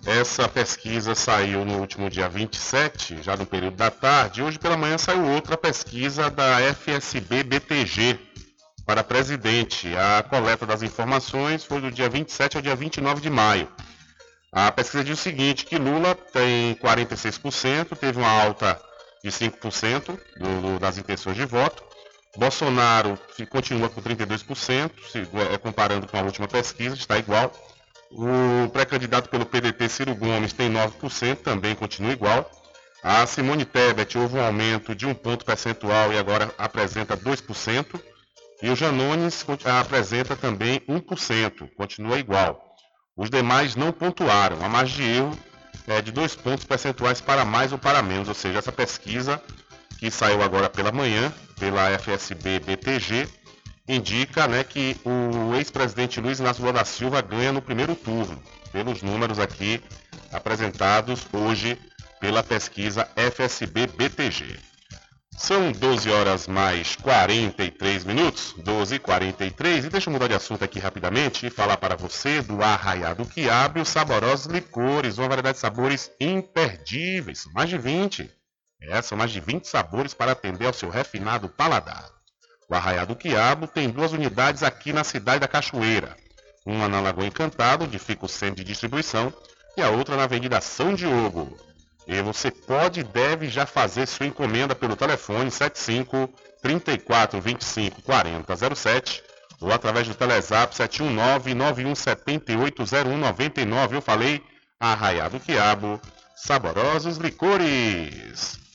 [0.07, 4.40] Essa pesquisa saiu no último dia 27, já no período da tarde.
[4.40, 8.16] Hoje pela manhã saiu outra pesquisa da FSB BTG
[8.86, 9.88] para presidente.
[9.96, 13.68] A coleta das informações foi do dia 27 ao dia 29 de maio.
[14.52, 18.80] A pesquisa diz o seguinte, que Lula tem 46%, teve uma alta
[19.24, 21.82] de 5% do, do, das intenções de voto.
[22.36, 23.18] Bolsonaro
[23.50, 27.52] continua com 32%, se, é, comparando com a última pesquisa, está igual.
[28.11, 32.50] O pré-candidato pelo PDT, Ciro Gomes, tem 9%, também continua igual.
[33.02, 38.00] A Simone Tebet houve um aumento de um ponto percentual e agora apresenta 2%.
[38.62, 42.74] E o Janones apresenta também 1%, continua igual.
[43.16, 44.64] Os demais não pontuaram.
[44.64, 45.38] A margem de erro
[45.86, 49.40] é de dois pontos percentuais para mais ou para menos, ou seja, essa pesquisa
[49.98, 53.28] que saiu agora pela manhã, pela FSB BTG,
[53.89, 59.03] indica né, que o ex-presidente Luiz Inácio Lula da Silva ganha no primeiro turno, pelos
[59.03, 59.82] números aqui
[60.32, 61.78] apresentados hoje
[62.20, 64.59] pela pesquisa FSB BTG.
[65.39, 70.64] São 12 horas mais 43 minutos, 12 e 43 e deixa eu mudar de assunto
[70.64, 75.57] aqui rapidamente e falar para você do Arraiado Quiabo e os saborosos licores, uma variedade
[75.57, 78.30] de sabores imperdíveis, mais de 20.
[78.80, 82.15] É, são mais de 20 sabores para atender ao seu refinado paladar.
[82.68, 86.16] O Arraiado Quiabo tem duas unidades aqui na cidade da Cachoeira.
[86.64, 89.32] Uma na Lagoa Encantado, onde fica o centro de distribuição,
[89.76, 91.56] e a outra na Avenida São Diogo.
[92.06, 98.74] E você pode e deve já fazer sua encomenda pelo telefone 75 34 25 40
[98.74, 99.22] 07
[99.60, 103.96] ou através do Telezap 719 9178 0199.
[103.96, 104.42] Eu falei
[104.78, 106.00] Arraiado Quiabo,
[106.36, 108.65] saborosos licores.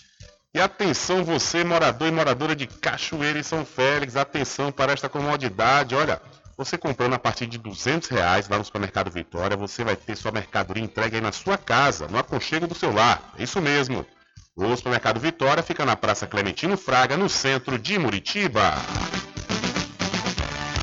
[0.54, 5.96] E atenção você, morador e moradora de Cachoeira e São Félix, atenção para esta comodidade.
[5.96, 6.22] Olha,
[6.58, 10.32] você comprando a partir de 200 reais lá no supermercado Vitória, você vai ter sua
[10.32, 13.32] mercadoria entregue aí na sua casa, no aconchego do seu lar.
[13.40, 14.06] É isso mesmo.
[14.54, 18.74] O supermercado Vitória fica na Praça Clementino Fraga, no centro de Muritiba.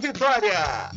[0.00, 0.90] Vitória.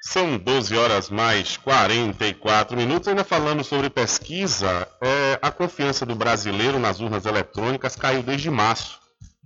[0.00, 3.08] São 12 horas mais 44 minutos.
[3.08, 9.00] Ainda falando sobre pesquisa, é, a confiança do brasileiro nas urnas eletrônicas caiu desde março,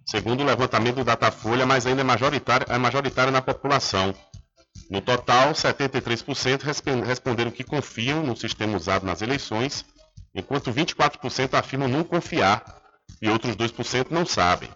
[0.04, 4.14] segundo o levantamento do Datafolha, mas ainda é majoritária, é majoritária na população.
[4.90, 6.62] No total, 73%
[7.04, 9.84] responderam que confiam no sistema usado nas eleições,
[10.34, 12.62] enquanto 24% afirmam não confiar
[13.20, 14.68] e outros 2% não sabem.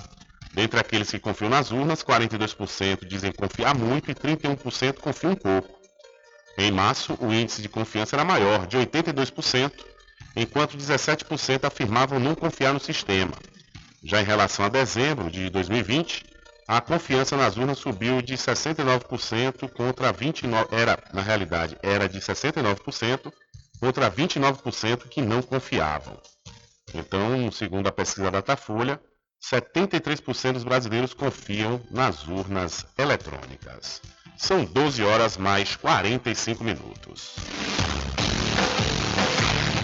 [0.54, 5.78] Dentre aqueles que confiam nas urnas, 42% dizem confiar muito e 31% confiam pouco.
[6.56, 9.72] Em março, o índice de confiança era maior, de 82%,
[10.34, 13.32] enquanto 17% afirmavam não confiar no sistema.
[14.02, 16.24] Já em relação a dezembro de 2020,
[16.68, 23.32] a confiança nas urnas subiu de 69% contra 29%, era, na realidade, era de 69%
[23.80, 26.20] contra 29% que não confiavam.
[26.94, 29.00] Então, segundo a pesquisa Datafolha,
[29.42, 34.02] 73% dos brasileiros confiam nas urnas eletrônicas.
[34.36, 37.36] São 12 horas mais 45 minutos.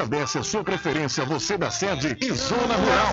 [0.00, 3.12] agradece a sua preferência, você da sede e Zona Rural.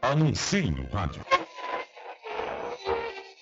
[0.02, 1.22] Anuncie no rádio.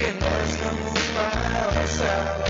[0.00, 2.40] que nós vamos passar.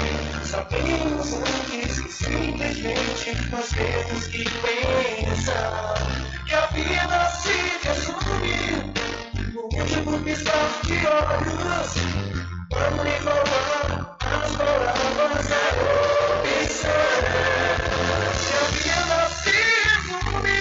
[0.44, 5.94] Sabemos antes que simplesmente nós temos que pensar
[6.46, 7.56] que a vida se
[7.88, 8.92] resume
[9.52, 11.90] no último piscar de olhos.
[12.70, 15.64] Vamos enrolar as palavras a
[16.38, 17.02] opção.
[18.80, 20.60] Que a vida se resume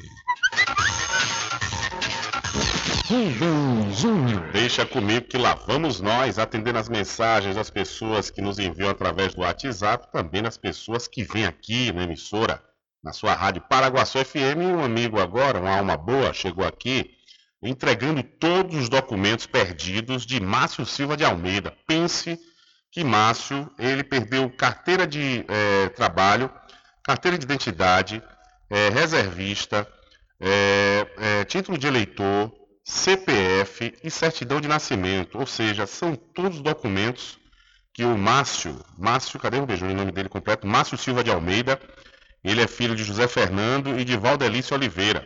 [3.07, 4.51] Rubem Júnior.
[4.51, 9.33] Deixa comigo que lá vamos nós atendendo as mensagens das pessoas que nos enviam através
[9.33, 12.61] do WhatsApp, também das pessoas que vêm aqui na emissora,
[13.01, 14.57] na sua rádio Paraguaçu FM.
[14.75, 17.11] Um amigo agora, uma alma boa, chegou aqui
[17.63, 21.73] entregando todos os documentos perdidos de Márcio Silva de Almeida.
[21.87, 22.37] Pense
[22.91, 26.51] que Márcio, ele perdeu carteira de eh, trabalho,
[27.01, 28.21] carteira de identidade,
[28.69, 29.87] eh, reservista,
[30.39, 32.53] eh, título de eleitor,
[32.83, 35.39] CPF e certidão de nascimento.
[35.39, 37.39] Ou seja, são todos os documentos
[37.93, 40.67] que o Márcio, Márcio, cadê o beijo o nome dele completo?
[40.67, 41.79] Márcio Silva de Almeida,
[42.43, 45.25] ele é filho de José Fernando e de Valdelice Oliveira.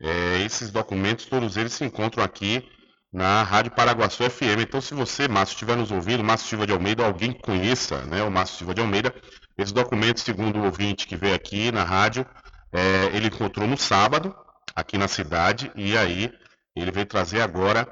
[0.00, 2.66] É, esses documentos, todos eles se encontram aqui
[3.12, 4.62] na Rádio Paraguaçu FM.
[4.62, 8.22] Então, se você, Márcio, estiver nos ouvindo, Márcio Silva de Almeida, alguém que conheça né,
[8.22, 9.14] o Márcio Silva de Almeida,
[9.58, 12.24] esses documentos, segundo o ouvinte que veio aqui na rádio,
[12.72, 14.34] é, ele encontrou no sábado,
[14.74, 16.32] aqui na cidade, e aí
[16.74, 17.86] ele veio trazer agora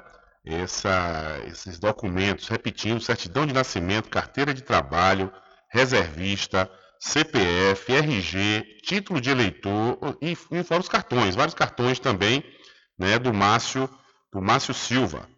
[0.44, 5.32] essa, esses documentos, repetindo, certidão de nascimento, carteira de trabalho,
[5.70, 12.42] reservista, CPF, RG, título de eleitor e, e fora os cartões, vários cartões também
[12.98, 13.88] né, do Márcio,
[14.32, 15.28] do Márcio Silva,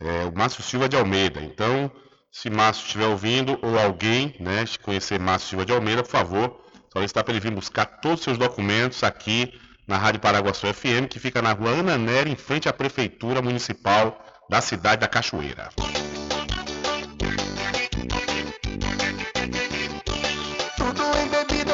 [0.00, 1.40] é, o Márcio Silva de Almeida.
[1.40, 1.90] Então,
[2.32, 6.60] se Márcio estiver ouvindo ou alguém né, conhecer Márcio Silva de Almeida, por favor,
[6.92, 9.52] solicitar para ele vir buscar todos os seus documentos aqui
[9.86, 14.18] na Rádio Paraguaçu FM, que fica na rua Ana Nery, em frente à Prefeitura Municipal
[14.50, 15.68] da cidade da Cachoeira.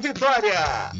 [0.00, 0.92] Vitória.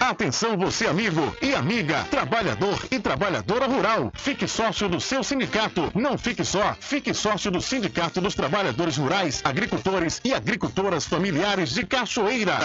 [0.00, 4.10] Atenção você amigo e amiga, trabalhador e trabalhadora rural.
[4.14, 5.92] Fique sócio do seu sindicato.
[5.94, 11.86] Não fique só, fique sócio do Sindicato dos Trabalhadores Rurais, Agricultores e Agricultoras Familiares de
[11.86, 12.58] Cachoeira.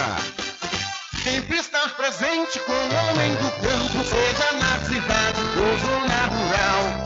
[1.22, 7.05] Sempre estar presente com o homem do campo, seja na cidade ou zona rural.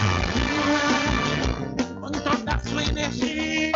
[2.45, 3.40] That's when it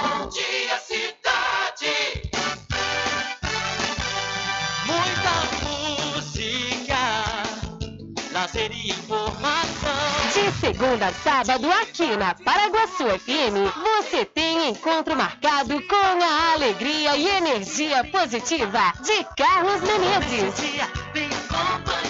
[0.00, 2.30] Bom dia, cidade.
[4.86, 5.34] Muita
[5.66, 6.96] música,
[8.32, 9.90] lazer e informação.
[10.32, 13.68] De segunda a sábado, aqui na Paraguaçu FM,
[14.00, 20.60] você tem encontro marcado com a alegria e energia positiva de Carlos Menezes.
[21.12, 22.09] Bem acompanhado.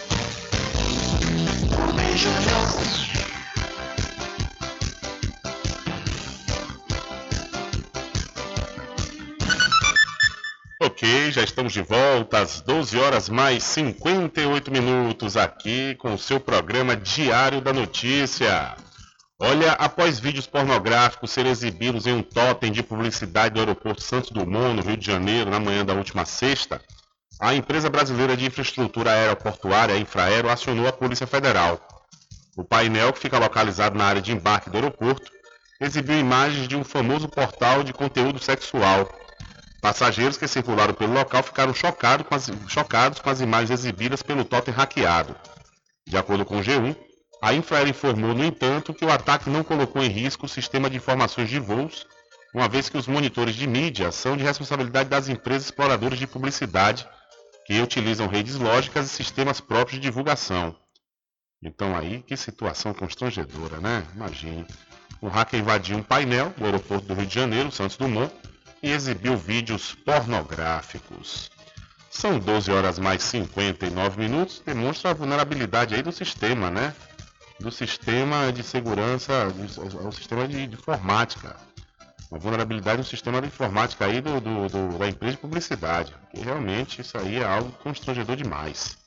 [10.79, 16.39] Ok, já estamos de volta às 12 horas mais 58 minutos aqui com o seu
[16.39, 18.75] programa Diário da Notícia.
[19.39, 24.75] Olha, após vídeos pornográficos serem exibidos em um totem de publicidade do aeroporto Santos Dumont,
[24.75, 26.79] no Rio de Janeiro, na manhã da última sexta,
[27.39, 31.90] a empresa brasileira de infraestrutura aeroportuária, Infraero, acionou a Polícia Federal.
[32.55, 35.31] O painel, que fica localizado na área de embarque do aeroporto,
[35.79, 39.09] exibiu imagens de um famoso portal de conteúdo sexual.
[39.81, 44.43] Passageiros que circularam pelo local ficaram chocados com as, chocados com as imagens exibidas pelo
[44.43, 45.35] totem hackeado.
[46.05, 46.95] De acordo com o G1,
[47.41, 50.97] a Infraero informou, no entanto, que o ataque não colocou em risco o sistema de
[50.97, 52.05] informações de voos,
[52.53, 57.07] uma vez que os monitores de mídia são de responsabilidade das empresas exploradoras de publicidade,
[57.65, 60.75] que utilizam redes lógicas e sistemas próprios de divulgação.
[61.63, 64.03] Então aí, que situação constrangedora, né?
[64.15, 64.65] Imagine.
[65.21, 68.33] Um hacker invadiu um painel do aeroporto do Rio de Janeiro, Santos Dumont,
[68.81, 71.51] e exibiu vídeos pornográficos.
[72.09, 76.93] São 12 horas mais 59 minutos, demonstra a vulnerabilidade aí do sistema, né?
[77.59, 81.55] Do sistema de segurança, do sistema de, de informática.
[82.31, 86.13] Uma vulnerabilidade no sistema de informática aí do, do, do, da empresa de publicidade.
[86.31, 88.97] Que realmente isso aí é algo constrangedor demais.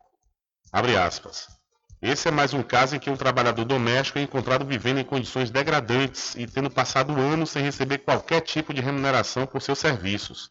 [0.73, 1.58] Abre aspas.
[2.01, 5.51] Esse é mais um caso em que um trabalhador doméstico é encontrado vivendo em condições
[5.51, 10.49] degradantes e tendo passado anos sem receber qualquer tipo de remuneração por seus serviços.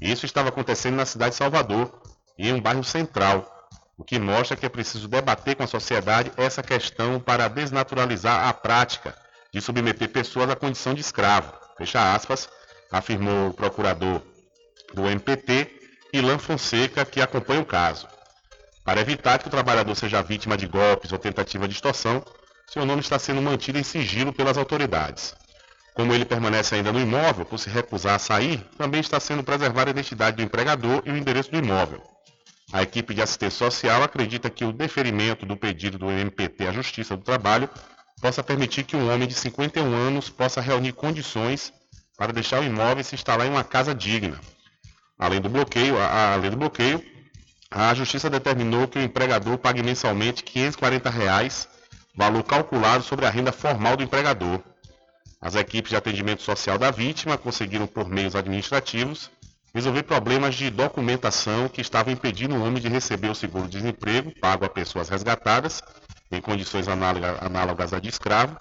[0.00, 2.00] Isso estava acontecendo na cidade de Salvador
[2.38, 3.46] em um bairro central,
[3.98, 8.54] o que mostra que é preciso debater com a sociedade essa questão para desnaturalizar a
[8.54, 9.14] prática
[9.52, 11.52] de submeter pessoas à condição de escravo.
[11.76, 12.48] Fecha aspas,
[12.90, 14.22] afirmou o procurador
[14.94, 15.70] do MPT,
[16.14, 18.08] Ilan Fonseca, que acompanha o caso.
[18.88, 22.24] Para evitar que o trabalhador seja vítima de golpes ou tentativa de extorsão,
[22.66, 25.34] seu nome está sendo mantido em sigilo pelas autoridades.
[25.92, 29.90] Como ele permanece ainda no imóvel, por se recusar a sair, também está sendo preservada
[29.90, 32.02] a identidade do empregador e o endereço do imóvel.
[32.72, 37.14] A equipe de assistência social acredita que o deferimento do pedido do MPT à Justiça
[37.14, 37.68] do Trabalho
[38.22, 41.74] possa permitir que um homem de 51 anos possa reunir condições
[42.16, 44.40] para deixar o imóvel e se instalar em uma casa digna.
[45.18, 47.17] Além do bloqueio, a, além do bloqueio,
[47.70, 51.68] a Justiça determinou que o empregador pague mensalmente 540 reais,
[52.14, 54.60] valor calculado sobre a renda formal do empregador.
[55.40, 59.30] As equipes de atendimento social da vítima conseguiram, por meios administrativos,
[59.74, 64.68] resolver problemas de documentação que estavam impedindo o homem de receber o seguro-desemprego pago a
[64.68, 65.82] pessoas resgatadas,
[66.32, 68.56] em condições análogas à de escravo,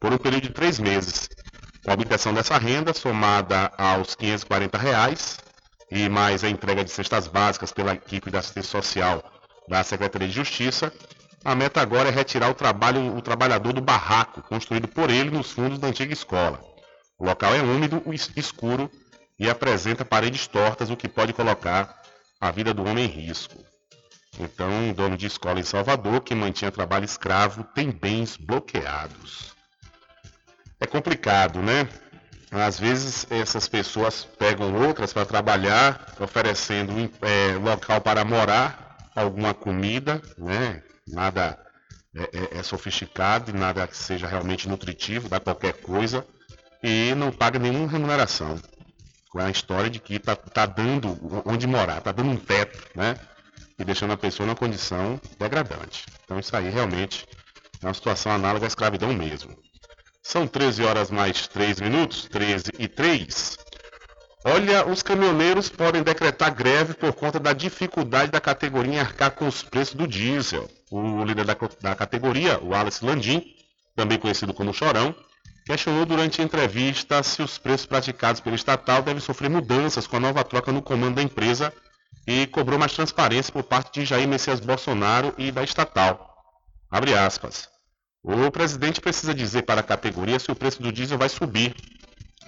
[0.00, 1.28] por um período de três meses.
[1.84, 5.36] Com a obtenção dessa renda, somada aos 540 reais,
[5.94, 9.22] e mais a entrega de cestas básicas pela equipe da assistência social
[9.68, 10.90] da Secretaria de Justiça,
[11.44, 15.50] a meta agora é retirar o, trabalho, o trabalhador do barraco construído por ele nos
[15.50, 16.58] fundos da antiga escola.
[17.18, 18.02] O local é úmido,
[18.34, 18.90] escuro
[19.38, 22.00] e apresenta paredes tortas, o que pode colocar
[22.40, 23.62] a vida do homem em risco.
[24.40, 29.52] Então, um dono de escola em Salvador que mantinha trabalho escravo tem bens bloqueados.
[30.80, 31.86] É complicado, né?
[32.52, 36.92] Às vezes essas pessoas pegam outras para trabalhar, oferecendo
[37.22, 40.82] é, local para morar, alguma comida, né?
[41.08, 41.58] nada
[42.14, 46.26] é, é, é sofisticado, nada que seja realmente nutritivo, dá qualquer coisa,
[46.82, 48.60] e não paga nenhuma remuneração.
[49.30, 53.16] Com a história de que está tá dando onde morar, está dando um teto, né?
[53.78, 56.04] E deixando a pessoa numa condição degradante.
[56.22, 57.26] Então isso aí realmente
[57.82, 59.56] é uma situação análoga à escravidão mesmo.
[60.22, 63.58] São 13 horas mais 3 minutos, 13 e 3.
[64.44, 69.46] Olha, os caminhoneiros podem decretar greve por conta da dificuldade da categoria em arcar com
[69.46, 70.70] os preços do diesel.
[70.90, 73.44] O líder da, da categoria, o Alice Landim,
[73.96, 75.14] também conhecido como Chorão,
[75.66, 80.20] questionou durante a entrevista se os preços praticados pelo estatal devem sofrer mudanças com a
[80.20, 81.72] nova troca no comando da empresa
[82.26, 86.44] e cobrou mais transparência por parte de Jair Messias Bolsonaro e da estatal.
[86.90, 87.71] Abre aspas.
[88.24, 91.74] O presidente precisa dizer para a categoria se o preço do diesel vai subir,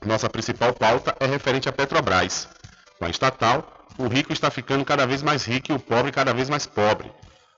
[0.07, 2.49] nossa principal pauta é referente à Petrobras.
[2.97, 6.33] Com a estatal, o rico está ficando cada vez mais rico e o pobre cada
[6.33, 7.11] vez mais pobre.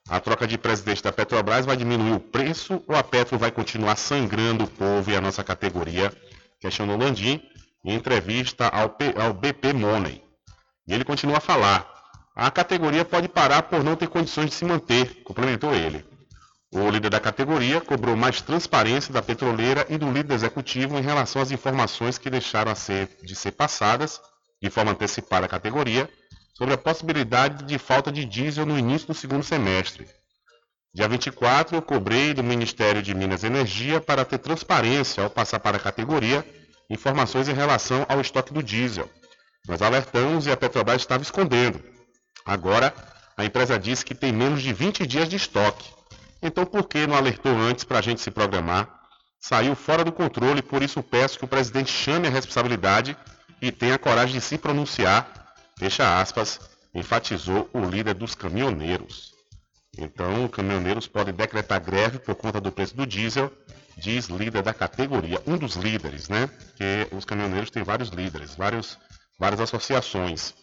[0.09, 3.97] A troca de presidente da Petrobras vai diminuir o preço ou a Petro vai continuar
[3.97, 6.11] sangrando o povo e a nossa categoria?
[6.59, 7.43] Questionou Landim
[7.85, 10.23] em entrevista ao, P, ao BP Money.
[10.89, 11.87] E ele continua a falar.
[12.35, 16.16] A categoria pode parar por não ter condições de se manter, complementou ele.
[16.79, 21.41] O líder da categoria cobrou mais transparência da petroleira e do líder executivo em relação
[21.41, 24.21] às informações que deixaram ser, de ser passadas,
[24.63, 26.07] de forma antecipada à categoria,
[26.53, 30.07] sobre a possibilidade de falta de diesel no início do segundo semestre.
[30.93, 35.61] Dia 24, eu cobrei do Ministério de Minas e Energia para ter transparência ao passar
[35.61, 36.45] para a categoria
[36.91, 39.09] informações em relação ao estoque do diesel.
[39.67, 41.83] Nós alertamos e a Petrobras estava escondendo.
[42.45, 42.95] Agora,
[43.35, 45.96] a empresa disse que tem menos de 20 dias de estoque.
[46.47, 48.89] Então por que não alertou antes para a gente se programar?
[49.41, 53.17] Saiu fora do controle, por isso peço que o presidente chame a responsabilidade
[53.61, 56.61] e tenha coragem de se pronunciar, fecha aspas,
[56.95, 59.35] enfatizou o líder dos caminhoneiros.
[59.99, 63.53] Então, os caminhoneiros podem decretar greve por conta do preço do diesel,
[63.97, 66.47] diz líder da categoria, um dos líderes, né?
[66.47, 68.99] Porque os caminhoneiros têm vários líderes, vários,
[69.39, 70.55] várias associações.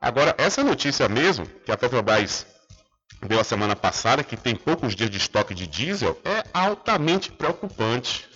[0.00, 2.46] Agora, essa notícia mesmo, que a Petrobras
[3.22, 8.28] deu a semana passada, que tem poucos dias de estoque de diesel, é altamente preocupante.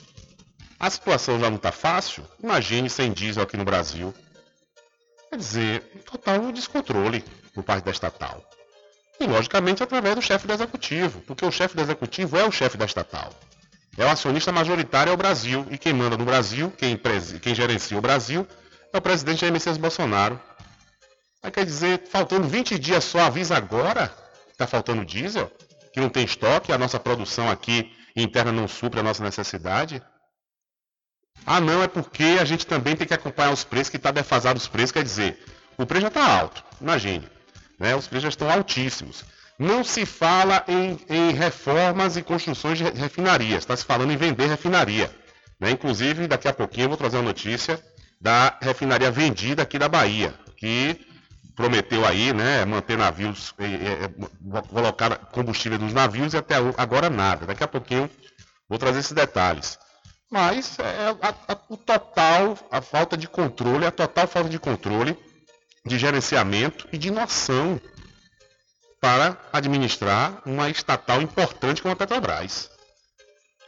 [0.79, 2.25] A situação já não está fácil?
[2.43, 4.15] Imagine sem diesel aqui no Brasil.
[5.29, 7.25] Quer dizer, total descontrole
[7.55, 8.43] por parte da estatal.
[9.21, 12.79] E, logicamente, através do chefe do executivo, porque o chefe do executivo é o chefe
[12.79, 13.31] da estatal.
[13.99, 16.99] É o acionista majoritário é o Brasil, e quem manda no Brasil, quem,
[17.43, 18.47] quem gerencia o Brasil,
[18.93, 20.41] é o presidente Jair Messias Bolsonaro.
[21.43, 24.11] Mas quer dizer, faltando 20 dias só, avisa agora?
[24.61, 25.51] Está faltando diesel,
[25.93, 30.03] que não tem estoque, a nossa produção aqui interna não supre a nossa necessidade.
[31.47, 34.59] Ah, não, é porque a gente também tem que acompanhar os preços, que está defasado
[34.59, 35.43] os preços, quer dizer,
[35.79, 37.27] o preço já está alto, imagine.
[37.79, 37.97] Né?
[37.97, 39.25] Os preços já estão altíssimos.
[39.59, 44.47] Não se fala em, em reformas e construções de refinarias, está se falando em vender
[44.47, 45.11] refinaria.
[45.59, 45.71] Né?
[45.71, 47.83] Inclusive, daqui a pouquinho eu vou trazer uma notícia
[48.21, 51.01] da refinaria vendida aqui da Bahia, que
[51.61, 57.45] prometeu aí, né, manter navios, eh, eh, colocar combustível nos navios e até agora nada.
[57.45, 58.09] Daqui a pouquinho
[58.67, 59.79] vou trazer esses detalhes.
[60.31, 65.19] Mas é a, a, o total, a falta de controle, a total falta de controle,
[65.85, 67.79] de gerenciamento e de noção
[68.99, 72.71] para administrar uma estatal importante como a Petrobras.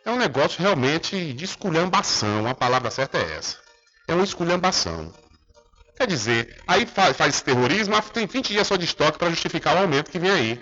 [0.03, 3.59] É um negócio realmente de esculhambação, a palavra certa é essa.
[4.09, 5.13] É uma esculhambação.
[6.03, 9.79] Quer dizer, aí faz, faz terrorismo, tem 20 dias só de estoque para justificar o
[9.79, 10.57] aumento que vem aí.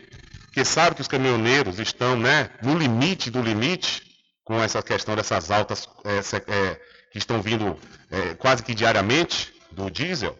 [0.45, 4.03] Porque sabe que os caminhoneiros estão né, no limite do limite
[4.45, 6.79] com essa questão dessas altas é,
[7.11, 7.75] que estão vindo
[8.11, 10.39] é, quase que diariamente do diesel.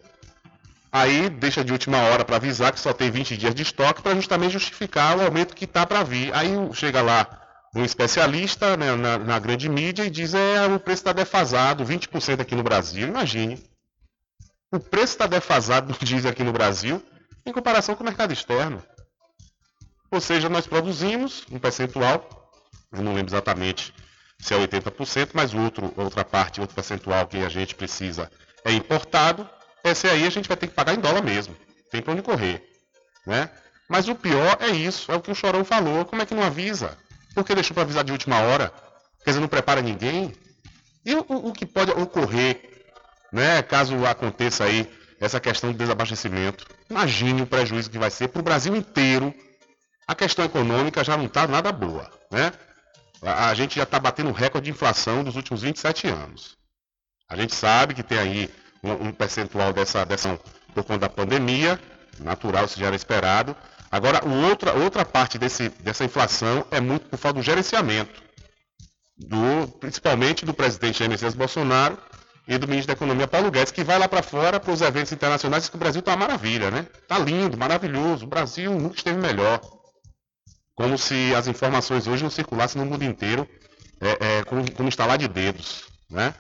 [0.93, 4.15] Aí deixa de última hora para avisar que só tem 20 dias de estoque para
[4.15, 6.31] justamente justificar o aumento que está para vir.
[6.35, 7.41] Aí chega lá
[7.75, 12.41] um especialista né, na, na, grande mídia e diz é o preço está defasado, 20%
[12.41, 13.09] aqui no Brasil.
[13.09, 13.70] Imagine.
[14.73, 17.03] O preço está defasado do diesel aqui no Brasil
[17.45, 18.83] em comparação com o mercado externo.
[20.11, 22.51] Ou seja, nós produzimos um percentual,
[22.93, 23.95] eu não lembro exatamente
[24.39, 28.31] se é 80%, mas outro, outra parte, outro percentual que a gente precisa
[28.65, 29.49] é importado.
[29.85, 31.55] Esse aí a gente vai ter que pagar em dólar mesmo.
[31.91, 32.63] Tem para onde correr.
[33.27, 33.51] Né?
[33.89, 36.05] Mas o pior é isso, é o que o Chorão falou.
[36.05, 36.97] Como é que não avisa?
[37.35, 38.73] Por que deixou para avisar de última hora?
[39.25, 40.33] Quer dizer, não prepara ninguém?
[41.05, 42.70] E o, o que pode ocorrer,
[43.33, 46.67] né, caso aconteça aí essa questão do desabastecimento?
[46.89, 49.35] Imagine o prejuízo que vai ser para o Brasil inteiro.
[50.07, 52.53] A questão econômica já não está nada boa, né?
[53.23, 56.57] A, gente já está batendo recorde de inflação dos últimos 27 anos.
[57.29, 58.51] A gente sabe que tem aí
[58.83, 60.41] um, um percentual dessa, dessa
[60.75, 61.79] por conta da pandemia,
[62.19, 63.55] natural, se já era esperado,
[63.91, 68.23] Agora, outra, outra parte desse, dessa inflação é muito por falta do gerenciamento,
[69.19, 71.99] do, principalmente do presidente Jair Messias Bolsonaro
[72.47, 75.13] e do ministro da Economia Paulo Guedes, que vai lá para fora para os eventos
[75.13, 76.87] internacionais e que o Brasil está uma maravilha, né?
[77.03, 78.25] Está lindo, maravilhoso.
[78.25, 79.61] O Brasil nunca esteve melhor.
[80.75, 83.49] Como se as informações hoje não circulassem no mundo inteiro
[84.01, 86.35] é, é, como, como instalar de dedos, né?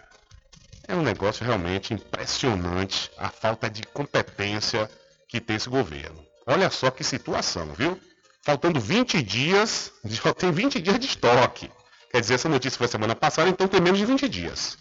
[0.88, 4.90] É um negócio realmente impressionante a falta de competência
[5.28, 6.24] que tem esse governo.
[6.46, 8.00] Olha só que situação, viu?
[8.42, 9.92] Faltando 20 dias,
[10.36, 11.70] tem 20 dias de estoque.
[12.10, 14.76] Quer dizer, essa notícia foi semana passada, então tem menos de 20 dias.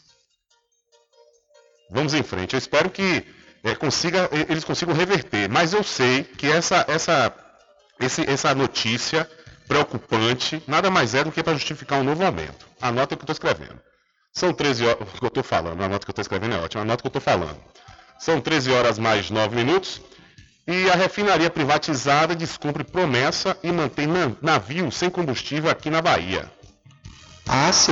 [1.89, 2.53] Vamos em frente.
[2.53, 3.25] Eu espero que
[3.63, 5.49] é, consiga, eles consigam reverter.
[5.49, 7.33] Mas eu sei que essa, essa,
[7.99, 9.29] esse, essa notícia
[9.67, 12.67] preocupante nada mais é do que para justificar um novo aumento.
[12.81, 13.79] Anota o que eu estou escrevendo.
[14.33, 15.01] São 13 horas.
[15.01, 16.81] O que eu estou falando, a nota que eu estou escrevendo é ótima.
[16.81, 17.57] A nota que eu estou falando.
[18.19, 20.01] São 13 horas mais 9 minutos.
[20.67, 24.07] E a refinaria privatizada descumpre promessa e mantém
[24.39, 26.51] navio sem combustível aqui na Bahia.
[27.51, 27.91] A ACE,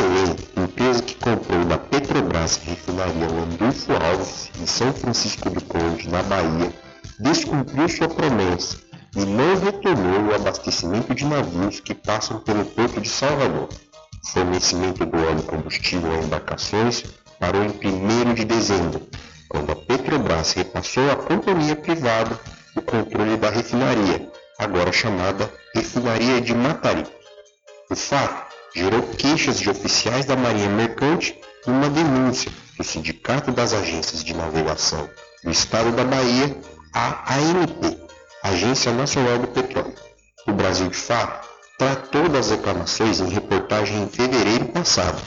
[0.56, 6.72] empresa que comprou da Petrobras refinaria Landulfo Alves, em São Francisco do Conde, na Bahia,
[7.18, 8.78] descumpriu sua promessa
[9.16, 13.68] e não retornou o abastecimento de navios que passam pelo porto de Salvador.
[14.32, 17.06] Fornecimento do óleo combustível a embarcações
[17.40, 19.08] parou em 1 de dezembro,
[19.50, 22.40] quando a Petrobras repassou à companhia privada
[22.76, 24.30] o controle da refinaria,
[24.60, 27.08] agora chamada Refinaria de Matari.
[27.90, 28.47] O fato
[28.78, 34.36] gerou queixas de oficiais da Marinha Mercante e uma denúncia do Sindicato das Agências de
[34.36, 35.10] Navegação
[35.44, 36.56] do Estado da Bahia,
[36.94, 37.98] a ANP,
[38.44, 39.96] Agência Nacional do Petróleo.
[40.46, 41.48] O Brasil de Fato
[41.80, 45.20] tratou das reclamações em reportagem em fevereiro passado.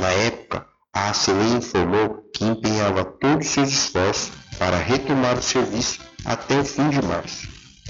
[0.00, 6.00] Na época, a ACLE informou que empenhava todos os seus esforços para retomar o serviço
[6.24, 7.48] até o fim de março.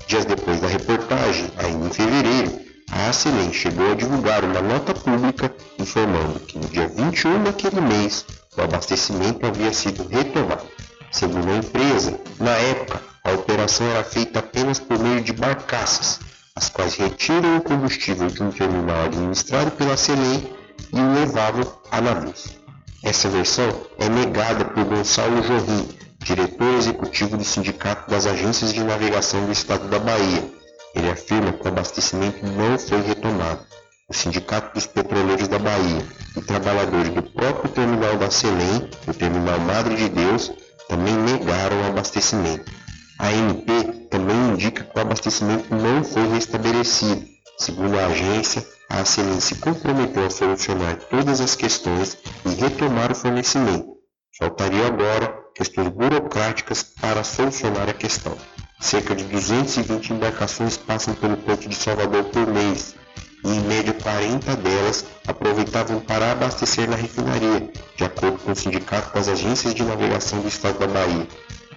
[0.09, 2.64] Dias depois da reportagem, ainda em fevereiro,
[2.95, 8.25] a ACLEM chegou a divulgar uma nota pública informando que no dia 21 daquele mês
[8.57, 10.63] o abastecimento havia sido retomado.
[11.11, 16.21] Segundo a empresa, na época a operação era feita apenas por meio de barcaças,
[16.55, 20.49] as quais retiram o combustível de um terminal administrado pela CELEM
[20.93, 22.59] e o levavam a navios.
[23.03, 23.69] Essa versão
[23.99, 25.89] é negada por Gonçalo Jorrim,
[26.21, 30.54] diretor executivo do Sindicato das Agências de Navegação do Estado da Bahia.
[30.95, 33.61] Ele afirma que o abastecimento não foi retomado.
[34.09, 39.59] O Sindicato dos Petroleiros da Bahia e trabalhadores do próprio terminal da Selem, o terminal
[39.61, 40.53] Madre de Deus,
[40.89, 42.71] também negaram o abastecimento.
[43.19, 47.25] A ANP também indica que o abastecimento não foi restabelecido.
[47.59, 53.15] Segundo a agência, a Selem se comprometeu a solucionar todas as questões e retomar o
[53.15, 53.95] fornecimento.
[54.39, 58.37] Faltaria agora questões burocráticas para solucionar a questão.
[58.85, 62.95] Cerca de 220 embarcações passam pelo Porto de Salvador por mês,
[63.43, 69.15] e em média 40 delas aproveitavam para abastecer na refinaria, de acordo com o Sindicato
[69.15, 71.27] das Agências de Navegação do Estado da Bahia.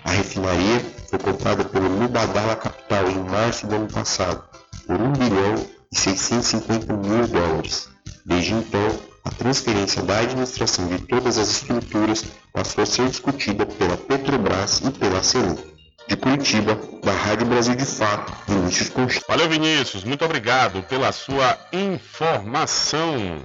[0.03, 4.43] A refinaria foi comprada pelo Mubadala Capital em março do ano passado,
[4.85, 7.87] por 1 bilhão e 650 mil dólares.
[8.25, 13.95] Desde então, a transferência da administração de todas as estruturas passou a ser discutida pela
[13.95, 15.76] Petrobras e pela CEU.
[16.07, 19.19] De Curitiba, da Rádio Brasil de Fato, Vinícius Concha.
[19.27, 20.05] Valeu, Vinícius.
[20.05, 23.43] Muito obrigado pela sua informação.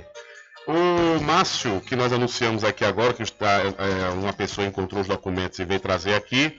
[0.68, 5.58] O Márcio, que nós anunciamos aqui agora, que está, é, uma pessoa encontrou os documentos
[5.58, 6.56] e veio trazer aqui,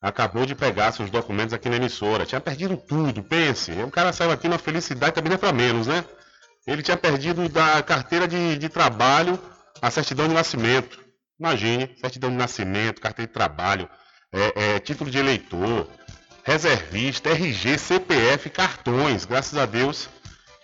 [0.00, 2.26] acabou de pegar seus documentos aqui na emissora.
[2.26, 3.72] Tinha perdido tudo, pense.
[3.72, 6.04] O cara saiu aqui na felicidade, também não é para menos, né?
[6.66, 9.38] Ele tinha perdido da carteira de, de trabalho
[9.80, 10.98] a certidão de nascimento.
[11.40, 13.88] Imagine, certidão de nascimento, carteira de trabalho,
[14.36, 15.88] é, é, título de eleitor,
[16.44, 19.24] reservista, RG, CPF, cartões.
[19.24, 20.08] Graças a Deus,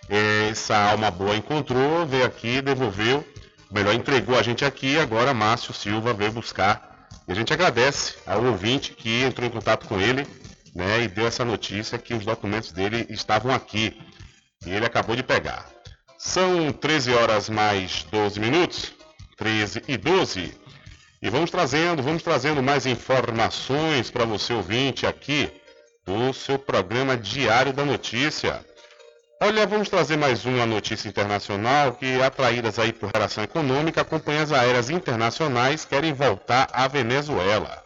[0.09, 3.27] é, essa alma boa encontrou, veio aqui, devolveu,
[3.71, 4.99] melhor entregou a gente aqui.
[4.99, 7.09] Agora Márcio Silva veio buscar.
[7.27, 10.27] E a gente agradece ao ouvinte que entrou em contato com ele
[10.75, 13.99] né, e deu essa notícia que os documentos dele estavam aqui.
[14.67, 15.67] E ele acabou de pegar.
[16.19, 18.93] São 13 horas mais 12 minutos.
[19.37, 20.62] 13 e 12.
[21.23, 25.49] E vamos trazendo, vamos trazendo mais informações para você ouvinte aqui
[26.05, 28.67] do seu programa Diário da Notícia.
[29.41, 34.91] Olha, vamos trazer mais uma notícia internacional que, atraídas aí por relação econômica, companhias aéreas
[34.91, 37.85] internacionais querem voltar à Venezuela.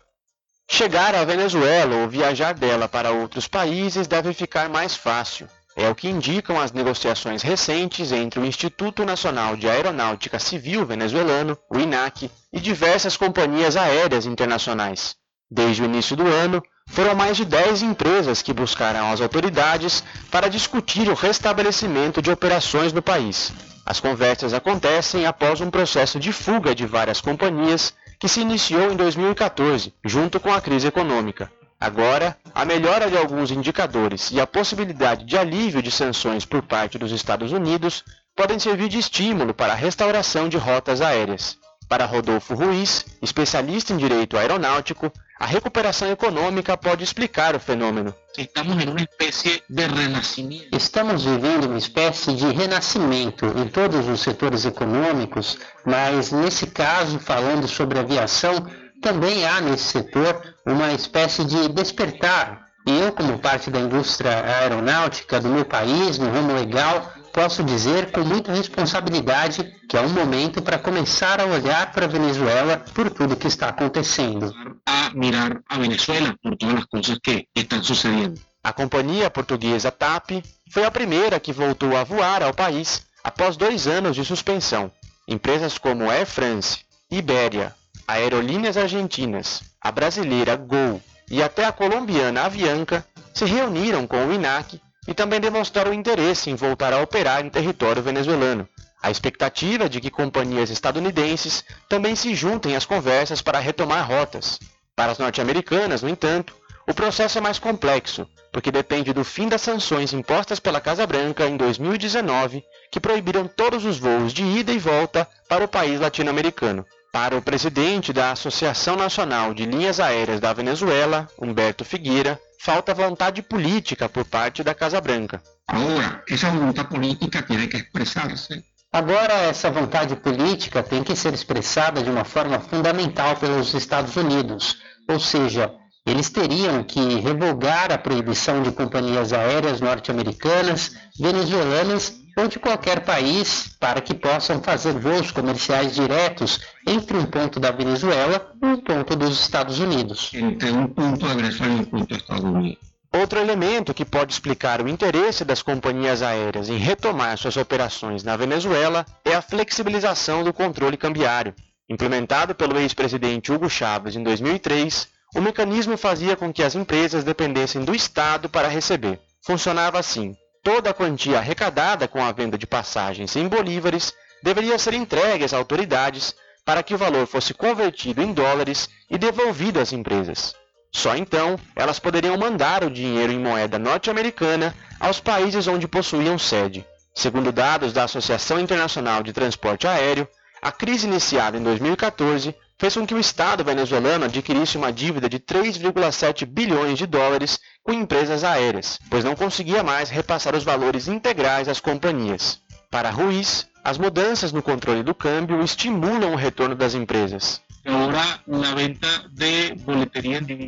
[0.70, 5.47] Chegar à Venezuela ou viajar dela para outros países deve ficar mais fácil.
[5.79, 11.59] É o que indicam as negociações recentes entre o Instituto Nacional de Aeronáutica Civil venezuelano,
[11.70, 15.16] o INAC, e diversas companhias aéreas internacionais.
[15.51, 20.49] Desde o início do ano, foram mais de 10 empresas que buscaram as autoridades para
[20.49, 23.53] discutir o restabelecimento de operações no país.
[23.85, 28.97] As conversas acontecem após um processo de fuga de várias companhias que se iniciou em
[28.97, 31.53] 2014, junto com a crise econômica.
[31.79, 36.99] Agora, a melhora de alguns indicadores e a possibilidade de alívio de sanções por parte
[36.99, 38.03] dos Estados Unidos
[38.35, 41.59] podem servir de estímulo para a restauração de rotas aéreas.
[41.89, 48.12] Para Rodolfo Ruiz, especialista em direito aeronáutico, a recuperação econômica pode explicar o fenômeno.
[48.37, 50.77] Estamos em uma espécie de renascimento.
[50.77, 57.68] Estamos vivendo uma espécie de renascimento em todos os setores econômicos, mas nesse caso, falando
[57.68, 58.66] sobre aviação,
[59.01, 62.67] também há nesse setor uma espécie de despertar.
[62.87, 68.11] E eu, como parte da indústria aeronáutica do meu país, no ramo legal, posso dizer
[68.11, 73.11] com muita responsabilidade que é um momento para começar a olhar para a Venezuela por
[73.11, 74.53] tudo que está acontecendo.
[74.87, 78.41] A mirar a Venezuela por todas as coisas que estão sucedendo.
[78.64, 83.87] A companhia portuguesa TAP foi a primeira que voltou a voar ao país após dois
[83.87, 84.91] anos de suspensão.
[85.29, 87.75] Empresas como Air France, Ibéria,
[88.09, 93.05] Aerolíneas Argentinas, a brasileira Gol e até a colombiana Avianca
[93.35, 98.03] se reuniram com o INAC e também demonstraram interesse em voltar a operar em território
[98.03, 98.69] venezuelano.
[99.03, 104.61] A expectativa de que companhias estadunidenses também se juntem às conversas para retomar rotas.
[104.95, 106.55] Para as norte-americanas, no entanto,
[106.89, 111.45] o processo é mais complexo, porque depende do fim das sanções impostas pela Casa Branca
[111.47, 116.87] em 2019, que proibiram todos os voos de ida e volta para o país latino-americano.
[117.17, 123.41] Para o presidente da Associação Nacional de Linhas Aéreas da Venezuela, Humberto Figueira, falta vontade
[123.41, 125.43] política por parte da Casa Branca.
[125.67, 128.62] Agora, essa vontade política tem que expressar-se.
[128.93, 134.77] Agora, essa vontade política tem que ser expressada de uma forma fundamental pelos Estados Unidos,
[135.09, 135.73] ou seja,
[136.05, 143.74] eles teriam que revogar a proibição de companhias aéreas norte-americanas, venezuelanas ou de qualquer país
[143.80, 149.16] para que possam fazer voos comerciais diretos entre um ponto da Venezuela e um ponto
[149.16, 150.30] dos Estados Unidos.
[150.34, 152.78] Entre um ponto da Venezuela e um ponto dos Estados Unidos.
[153.12, 158.37] Outro elemento que pode explicar o interesse das companhias aéreas em retomar suas operações na
[158.37, 161.55] Venezuela é a flexibilização do controle cambiário.
[161.89, 167.84] Implementado pelo ex-presidente Hugo Chávez em 2003, o mecanismo fazia com que as empresas dependessem
[167.84, 169.18] do Estado para receber.
[169.41, 170.37] Funcionava assim:
[170.67, 174.13] toda a quantia arrecadada com a venda de passagens em bolívares
[174.43, 176.34] deveria ser entregue às autoridades
[176.64, 180.57] para que o valor fosse convertido em dólares e devolvido às empresas.
[180.91, 186.84] Só então elas poderiam mandar o dinheiro em moeda norte-americana aos países onde possuíam sede.
[187.14, 190.26] Segundo dados da Associação Internacional de Transporte Aéreo,
[190.61, 195.39] a crise iniciada em 2014 fez com que o Estado venezuelano adquirisse uma dívida de
[195.39, 201.69] 3,7 bilhões de dólares com empresas aéreas, pois não conseguia mais repassar os valores integrais
[201.69, 202.61] às companhias.
[202.91, 207.61] Para Ruiz, as mudanças no controle do câmbio estimulam o retorno das empresas.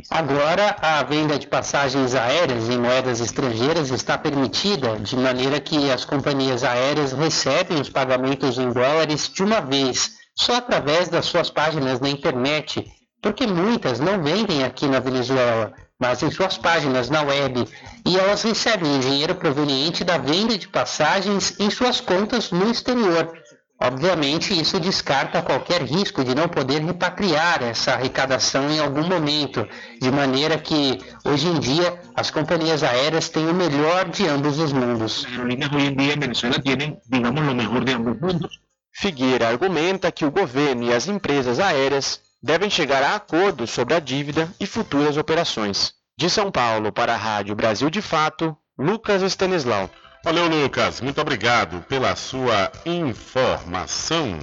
[0.09, 6.05] Agora, a venda de passagens aéreas em moedas estrangeiras está permitida, de maneira que as
[6.05, 11.99] companhias aéreas recebem os pagamentos em dólares de uma vez, só através das suas páginas
[11.99, 12.85] na internet,
[13.21, 17.67] porque muitas não vendem aqui na Venezuela, mas em suas páginas na web,
[18.05, 23.33] e elas recebem o dinheiro proveniente da venda de passagens em suas contas no exterior.
[23.81, 29.67] Obviamente, isso descarta qualquer risco de não poder repatriar essa arrecadação em algum momento,
[30.01, 34.71] de maneira que, hoje em dia, as companhias aéreas têm o melhor de ambos os
[34.71, 35.23] mundos.
[35.23, 38.68] Las aerolíneas hoy en día en Venezuela tienen, digamos, lo mejor de ambos mundos.
[38.91, 43.99] Figueira argumenta que o governo e as empresas aéreas devem chegar a acordos sobre a
[43.99, 45.93] dívida e futuras operações.
[46.17, 49.89] De São Paulo para a Rádio Brasil de Fato, Lucas Stanislau.
[50.23, 50.99] Valeu, Lucas.
[50.99, 54.37] Muito obrigado pela sua informação.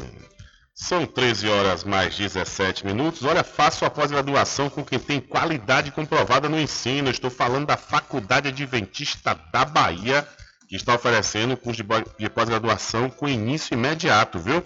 [0.74, 3.24] São 13 horas mais 17 minutos.
[3.24, 7.10] Olha, faça a pós-graduação com quem tem qualidade comprovada no ensino.
[7.10, 10.26] Estou falando da Faculdade Adventista da Bahia,
[10.68, 11.82] que está oferecendo curso
[12.18, 14.62] de pós-graduação com início imediato, viu?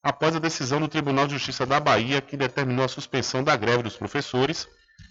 [0.02, 3.84] após a decisão do Tribunal de Justiça da Bahia que determinou a suspensão da greve
[3.84, 4.68] dos professores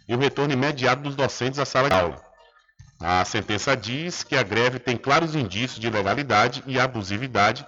[0.08, 2.29] e o retorno imediato dos docentes à sala de aula.
[3.00, 7.66] A sentença diz que a greve tem claros indícios de ilegalidade e abusividade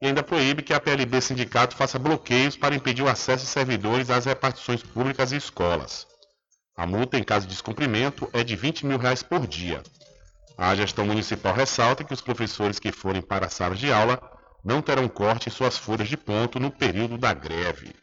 [0.00, 4.10] e ainda proíbe que a PLB Sindicato faça bloqueios para impedir o acesso de servidores
[4.10, 6.06] às repartições públicas e escolas.
[6.76, 9.82] A multa, em caso de descumprimento, é de 20 mil reais por dia.
[10.58, 14.20] A gestão municipal ressalta que os professores que forem para as salas de aula
[14.62, 17.94] não terão corte em suas folhas de ponto no período da greve.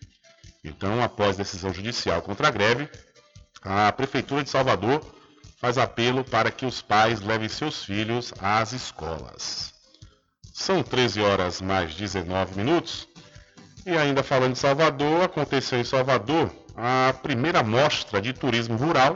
[0.63, 2.89] Então, após decisão judicial contra a greve,
[3.61, 5.20] a Prefeitura de Salvador
[5.61, 9.71] faz apelo para que os pais levem seus filhos às escolas.
[10.51, 13.07] São 13 horas mais 19 minutos.
[13.85, 19.15] E ainda falando de Salvador, aconteceu em Salvador a primeira mostra de turismo rural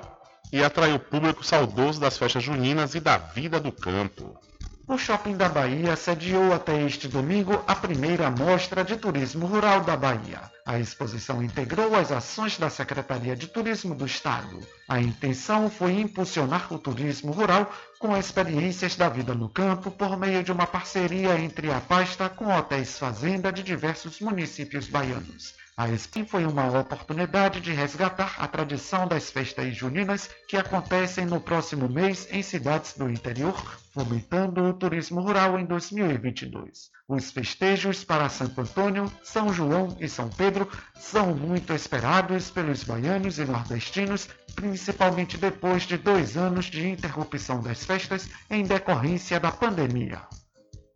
[0.54, 4.40] e atraiu público saudoso das festas juninas e da vida do campo.
[4.88, 9.98] O Shopping da Bahia sediou até este domingo a primeira mostra de turismo rural da
[9.98, 10.40] Bahia.
[10.64, 14.60] A exposição integrou as ações da Secretaria de Turismo do Estado.
[14.88, 20.44] A intenção foi impulsionar o turismo rural com experiências da vida no campo por meio
[20.44, 25.65] de uma parceria entre a pasta com hotéis fazenda de diversos municípios baianos.
[25.78, 31.42] A Expo foi uma oportunidade de resgatar a tradição das festas juninas que acontecem no
[31.42, 33.62] próximo mês em cidades do interior,
[33.94, 36.90] fomentando o turismo rural em 2022.
[37.10, 40.66] Os festejos para Santo Antônio, São João e São Pedro
[40.98, 47.84] são muito esperados pelos baianos e nordestinos, principalmente depois de dois anos de interrupção das
[47.84, 50.22] festas em decorrência da pandemia.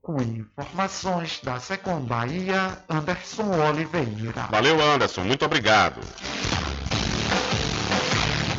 [0.09, 4.47] Com informações da Secom Bahia, Anderson Oliveira.
[4.49, 5.23] Valeu, Anderson.
[5.23, 6.01] Muito obrigado.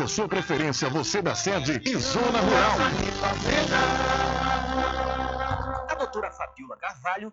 [0.00, 2.76] a sua preferência, você da sede e Zona Rural.
[5.90, 7.32] A doutora Fabiola Carvalho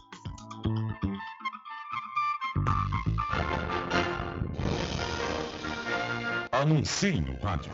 [6.52, 7.74] Anuncie no rádio.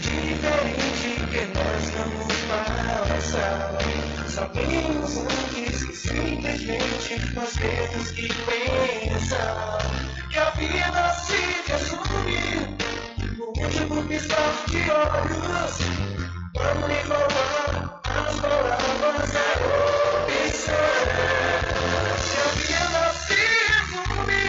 [0.00, 3.78] diferente que nós vamos passar.
[4.28, 9.78] Sabemos antes que simplesmente nós temos que pensar
[10.30, 11.40] que a vida se
[11.72, 12.76] resume
[13.36, 15.78] no último piscar de olhos.
[16.54, 19.46] Vamos enrolar as palavras da
[20.22, 20.86] opção.
[22.66, 23.40] Que a vida se
[23.72, 24.44] resume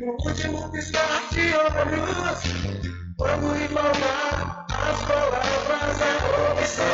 [0.00, 3.09] no último piscar de olhos.
[3.20, 6.86] Vamos embalar as palavras da opção.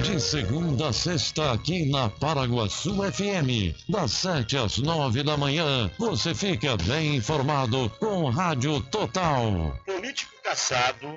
[0.00, 6.32] De segunda a sexta, aqui na Paraguaçu FM, das 7 às 9 da manhã, você
[6.32, 9.76] fica bem informado com Rádio Total.
[9.84, 11.16] Político caçado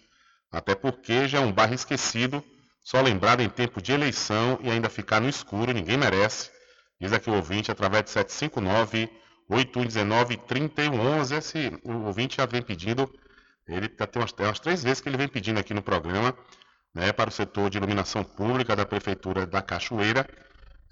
[0.52, 2.44] Até porque já é um bairro esquecido,
[2.84, 6.50] só lembrado em tempo de eleição e ainda ficar no escuro, ninguém merece.
[7.00, 9.08] Diz aqui o ouvinte através de 759
[9.48, 11.34] 8119 3111.
[11.34, 13.10] Esse o ouvinte já vem pedindo,
[13.66, 16.36] ele tem umas, tem umas três vezes que ele vem pedindo aqui no programa
[16.94, 20.26] né, para o setor de iluminação pública da Prefeitura da Cachoeira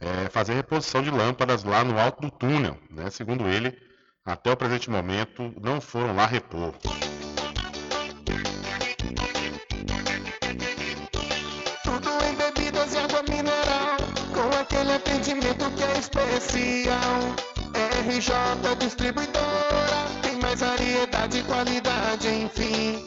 [0.00, 2.78] é, fazer reposição de lâmpadas lá no alto do túnel.
[2.90, 3.10] Né?
[3.10, 3.76] Segundo ele,
[4.24, 6.74] até o presente momento não foram lá repor.
[11.82, 13.96] Tudo em bebidas e água mineral,
[14.32, 17.20] com aquele atendimento que é especial.
[18.06, 23.06] RJ Distribuidora, tem mais variedade e qualidade, enfim.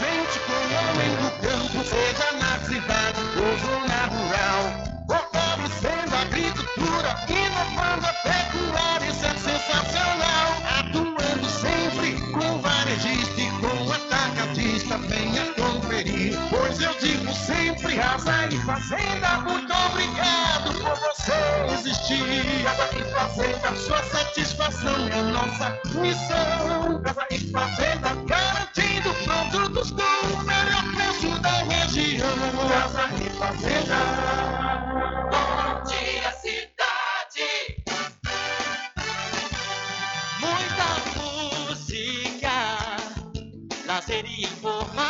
[0.00, 4.62] com o homem do campo, seja na cidade ou zona rural.
[5.06, 10.48] Fortalecendo a agricultura, inovando a pecuária, isso é sensacional.
[10.78, 15.59] Atuando sempre com varejista e com atacadista, venha
[16.50, 21.32] Pois eu digo sempre, Casa e Fazenda, muito obrigado por você
[21.74, 22.64] existir.
[22.64, 27.00] Casa e Fazenda, sua satisfação é nossa missão.
[27.02, 30.02] Casa e Fazenda, garantindo produtos com
[30.34, 32.28] o melhor preço da região.
[32.68, 33.96] Casa e Fazenda.
[35.30, 37.48] Bom dia, cidade.
[40.40, 40.88] Muita
[41.20, 42.52] música,
[43.86, 45.09] lazer e informação.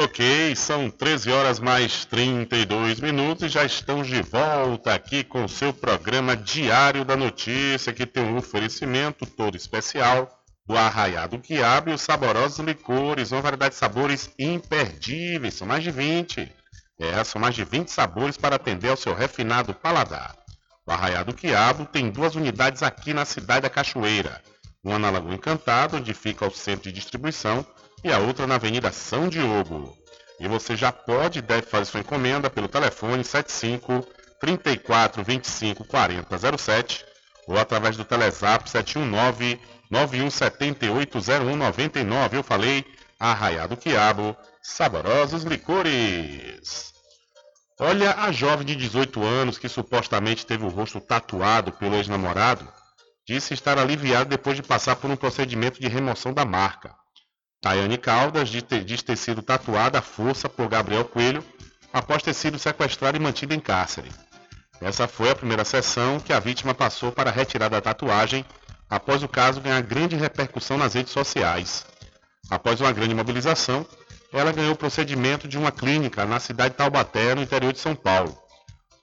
[0.00, 5.48] Ok, são 13 horas mais 32 minutos e já estamos de volta aqui com o
[5.48, 10.30] seu programa Diário da Notícia, que tem um oferecimento todo especial
[10.68, 15.90] do Arraiado Quiabo e os saborosos licores, uma variedade de sabores imperdíveis, são mais de
[15.90, 16.52] 20.
[17.00, 20.36] É, são mais de 20 sabores para atender ao seu refinado paladar.
[20.86, 24.42] O Arraiado Quiabo tem duas unidades aqui na cidade da Cachoeira,
[24.82, 27.66] uma na Lagoa Encantada, onde fica o centro de distribuição,
[28.04, 29.96] e a outra na Avenida São Diogo.
[30.38, 34.06] E você já pode e deve fazer sua encomenda pelo telefone 75
[34.40, 37.04] 34 25 40 07
[37.48, 39.60] ou através do Telezap 719
[39.90, 42.36] 9178 0199.
[42.36, 42.84] Eu falei
[43.18, 46.92] Arraiado Quiabo, saborosos licores.
[47.80, 52.77] Olha, a jovem de 18 anos que supostamente teve o rosto tatuado pelo ex-namorado
[53.28, 56.94] disse estar aliviada depois de passar por um procedimento de remoção da marca.
[57.60, 61.44] Tayane Caldas diz ter sido tatuada à força por Gabriel Coelho
[61.92, 64.10] após ter sido sequestrada e mantida em cárcere.
[64.80, 68.46] Essa foi a primeira sessão que a vítima passou para retirar da tatuagem
[68.88, 71.84] após o caso ganhar grande repercussão nas redes sociais.
[72.48, 73.84] Após uma grande mobilização,
[74.32, 77.94] ela ganhou o procedimento de uma clínica na cidade de Taubaté, no interior de São
[77.94, 78.38] Paulo.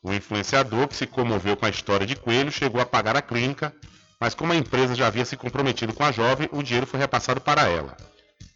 [0.01, 3.71] O influenciador, que se comoveu com a história de Coelho, chegou a pagar a clínica,
[4.19, 7.41] mas como a empresa já havia se comprometido com a jovem, o dinheiro foi repassado
[7.41, 7.95] para ela.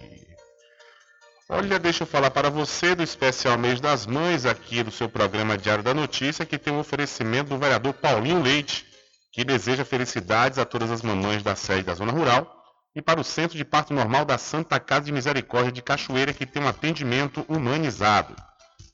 [1.54, 5.58] Olha, deixa eu falar para você do especial mês das mães aqui do seu programa
[5.58, 8.86] Diário da Notícia, que tem um oferecimento do vereador Paulinho Leite
[9.30, 12.50] que deseja felicidades a todas as mamães da sede da Zona Rural
[12.96, 16.46] e para o Centro de Parto Normal da Santa Casa de Misericórdia de Cachoeira, que
[16.46, 18.34] tem um atendimento humanizado.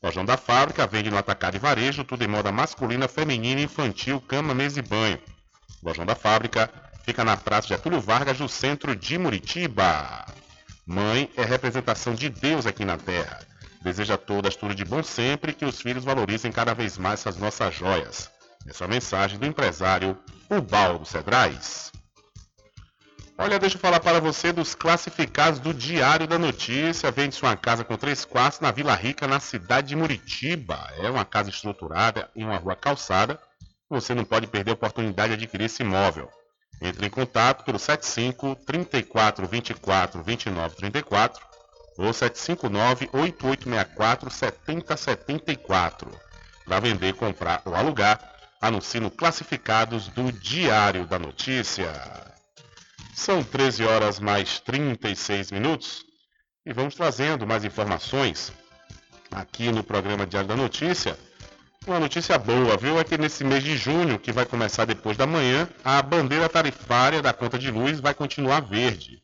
[0.03, 4.53] Lojão da Fábrica vende no atacado e varejo tudo em moda masculina, feminina, infantil, cama,
[4.53, 5.21] mesa e banho.
[5.81, 6.69] Lojão da Fábrica
[7.05, 10.27] fica na Praça de Atúlio Vargas, no centro de Muritiba.
[10.91, 13.41] Mãe é representação de Deus aqui na Terra.
[13.83, 17.21] Deseja a todas tudo de bom sempre e que os filhos valorizem cada vez mais
[17.21, 18.31] essas nossas joias.
[18.67, 21.93] Essa é a mensagem do empresário Ubaldo Cedrais.
[23.37, 27.11] Olha, deixa eu falar para você dos classificados do Diário da Notícia.
[27.11, 30.89] Vende-se uma casa com três quartos na Vila Rica, na cidade de Muritiba.
[30.97, 33.39] É uma casa estruturada em uma rua calçada.
[33.91, 36.31] Você não pode perder a oportunidade de adquirir esse imóvel.
[36.81, 41.47] Entre em contato pelo 75 34 24 29 34
[41.99, 46.11] ou 759 8864 7074.
[46.65, 48.21] Para vender, comprar ou alugar,
[48.61, 51.91] anuncie Classificados do Diário da Notícia.
[53.15, 56.05] São 13 horas mais 36 minutos
[56.65, 58.53] e vamos trazendo mais informações
[59.31, 61.19] aqui no programa Diário da Notícia.
[61.89, 63.01] Uma notícia boa, viu?
[63.01, 67.23] É que nesse mês de junho, que vai começar depois da manhã, a bandeira tarifária
[67.23, 69.23] da conta de luz vai continuar verde.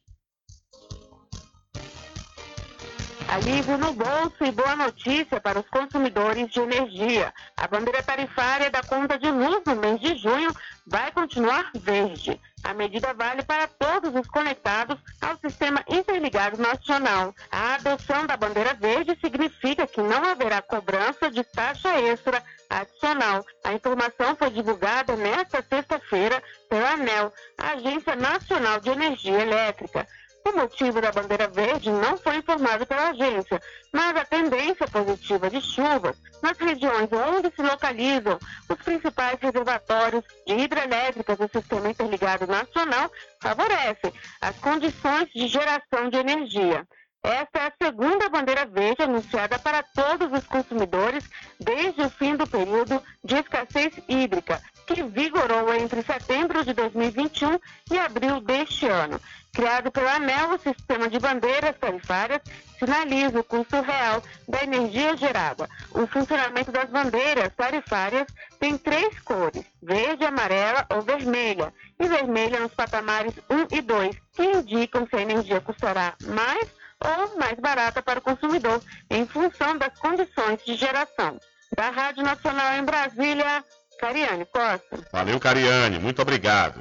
[3.35, 7.35] Alívio no bolso e boa notícia para os consumidores de energia.
[7.57, 10.55] A bandeira tarifária da conta de luz no mês de junho
[10.87, 12.41] vai continuar verde.
[12.63, 17.35] A medida vale para todos os conectados ao Sistema Interligado Nacional.
[17.51, 22.41] A adoção da bandeira verde significa que não haverá cobrança de taxa extra
[22.71, 23.45] adicional.
[23.65, 26.41] A informação foi divulgada nesta sexta-feira
[26.71, 30.07] pela ANEL, Agência Nacional de Energia Elétrica.
[30.47, 33.61] O motivo da bandeira verde não foi informado pela agência,
[33.91, 38.39] mas a tendência positiva de chuvas nas regiões onde se localizam
[38.69, 43.11] os principais reservatórios de hidrelétricas do Sistema Interligado Nacional
[43.41, 46.87] favorece as condições de geração de energia.
[47.23, 51.25] Esta é a segunda bandeira verde anunciada para todos os consumidores
[51.59, 57.59] desde o fim do período de escassez hídrica, que vigorou entre setembro de 2021
[57.91, 59.21] e abril deste ano.
[59.53, 62.43] Criado pela ANEL, o sistema de bandeiras tarifárias
[62.79, 65.69] sinaliza o custo real da energia gerada.
[65.93, 68.27] O funcionamento das bandeiras tarifárias
[68.59, 74.43] tem três cores, verde, amarela ou vermelha, e vermelha nos patamares 1 e 2, que
[74.43, 76.69] indicam se a energia custará mais
[77.01, 81.39] ou mais barata para o consumidor, em função das condições de geração.
[81.77, 83.65] Da Rádio Nacional em Brasília,
[83.99, 85.09] Cariane Costa.
[85.13, 86.81] Valeu, Cariane, muito obrigado.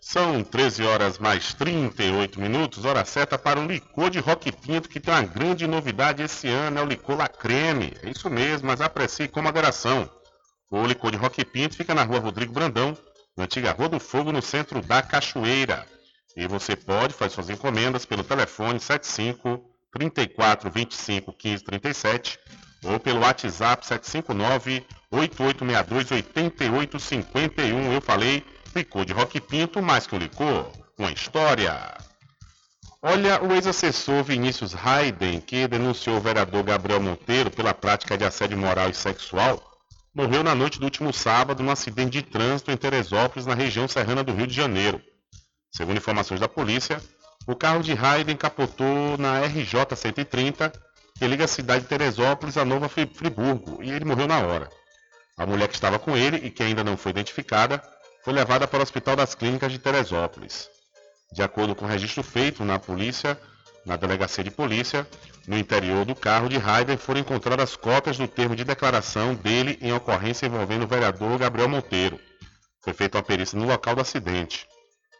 [0.00, 4.98] São 13 horas mais 38 minutos, hora certa para o licor de Rock Pinto, que
[4.98, 7.96] tem uma grande novidade esse ano, é o licor La Creme.
[8.02, 10.10] É isso mesmo, mas aprecie com moderação.
[10.70, 12.96] O licor de Rock Pinto fica na rua Rodrigo Brandão,
[13.36, 15.86] na antiga Rua do Fogo, no centro da Cachoeira.
[16.36, 19.62] E você pode fazer suas encomendas pelo telefone 75
[19.92, 22.38] 34 25 15 37
[22.84, 27.92] ou pelo WhatsApp 759 8862 8851.
[27.92, 28.44] Eu falei
[28.74, 31.96] licor de Rock Pinto, mais que um licor, uma história.
[33.02, 38.56] Olha, o ex-assessor Vinícius Hayden, que denunciou o vereador Gabriel Monteiro pela prática de assédio
[38.56, 39.60] moral e sexual,
[40.14, 44.22] morreu na noite do último sábado num acidente de trânsito em Teresópolis, na região serrana
[44.22, 45.00] do Rio de Janeiro.
[45.72, 47.02] Segundo informações da polícia,
[47.46, 50.72] o carro de Hayden capotou na RJ 130,
[51.22, 54.68] que liga a cidade de Teresópolis a Nova Friburgo, e ele morreu na hora.
[55.38, 57.80] A mulher que estava com ele e que ainda não foi identificada
[58.24, 60.68] foi levada para o Hospital das Clínicas de Teresópolis.
[61.32, 63.40] De acordo com o registro feito na polícia,
[63.86, 65.06] na delegacia de polícia,
[65.46, 69.92] no interior do carro de Hayden foram encontradas cópias do termo de declaração dele em
[69.92, 72.18] ocorrência envolvendo o vereador Gabriel Monteiro.
[72.82, 74.66] Foi feita uma perícia no local do acidente.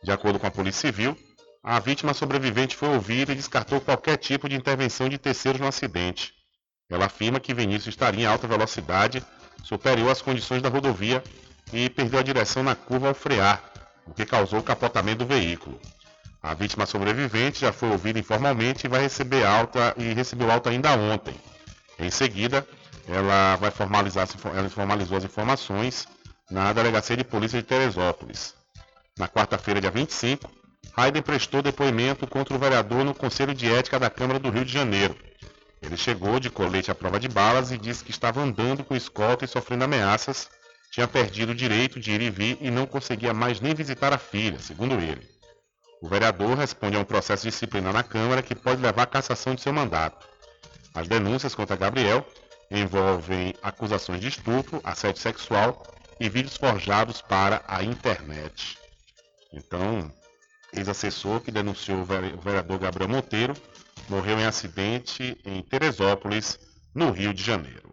[0.02, 1.16] De acordo com a Polícia Civil,
[1.62, 6.34] a vítima sobrevivente foi ouvida e descartou qualquer tipo de intervenção de terceiros no acidente.
[6.90, 9.24] Ela afirma que Vinícius estaria em alta velocidade,
[9.62, 11.22] superior às condições da rodovia
[11.72, 13.62] e perdeu a direção na curva ao frear,
[14.04, 15.80] o que causou o capotamento do veículo.
[16.42, 20.92] A vítima sobrevivente já foi ouvida informalmente e vai receber alta e recebeu alta ainda
[20.96, 21.34] ontem.
[21.96, 22.66] Em seguida,
[23.06, 26.08] ela vai formalizar, ela formalizou as informações
[26.50, 28.54] na Delegacia de Polícia de Teresópolis.
[29.16, 30.50] Na quarta-feira, dia 25,
[30.96, 34.72] Hayden prestou depoimento contra o vereador no Conselho de Ética da Câmara do Rio de
[34.72, 35.16] Janeiro.
[35.80, 39.44] Ele chegou de colete à prova de balas e disse que estava andando com escolta
[39.44, 40.48] e sofrendo ameaças
[40.92, 44.18] tinha perdido o direito de ir e vir e não conseguia mais nem visitar a
[44.18, 45.26] filha, segundo ele.
[46.02, 49.62] O vereador responde a um processo disciplinar na Câmara que pode levar à cassação de
[49.62, 50.28] seu mandato.
[50.92, 52.26] As denúncias contra Gabriel
[52.70, 55.82] envolvem acusações de estupro, assédio sexual
[56.20, 58.76] e vídeos forjados para a internet.
[59.50, 60.12] Então,
[60.74, 63.54] ex-assessor que denunciou o vereador Gabriel Monteiro
[64.08, 66.58] morreu em acidente em Teresópolis,
[66.94, 67.90] no Rio de Janeiro.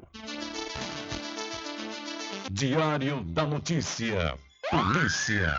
[2.52, 4.38] Diário da Notícia.
[4.70, 5.58] Polícia.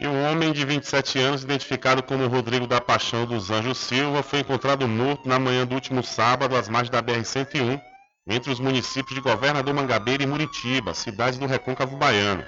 [0.00, 4.40] E um homem de 27 anos, identificado como Rodrigo da Paixão dos Anjos Silva, foi
[4.40, 7.80] encontrado morto na manhã do último sábado, às margens da BR-101,
[8.26, 12.44] entre os municípios de Governador Mangabeira e Muritiba, cidades do Recôncavo Baiano.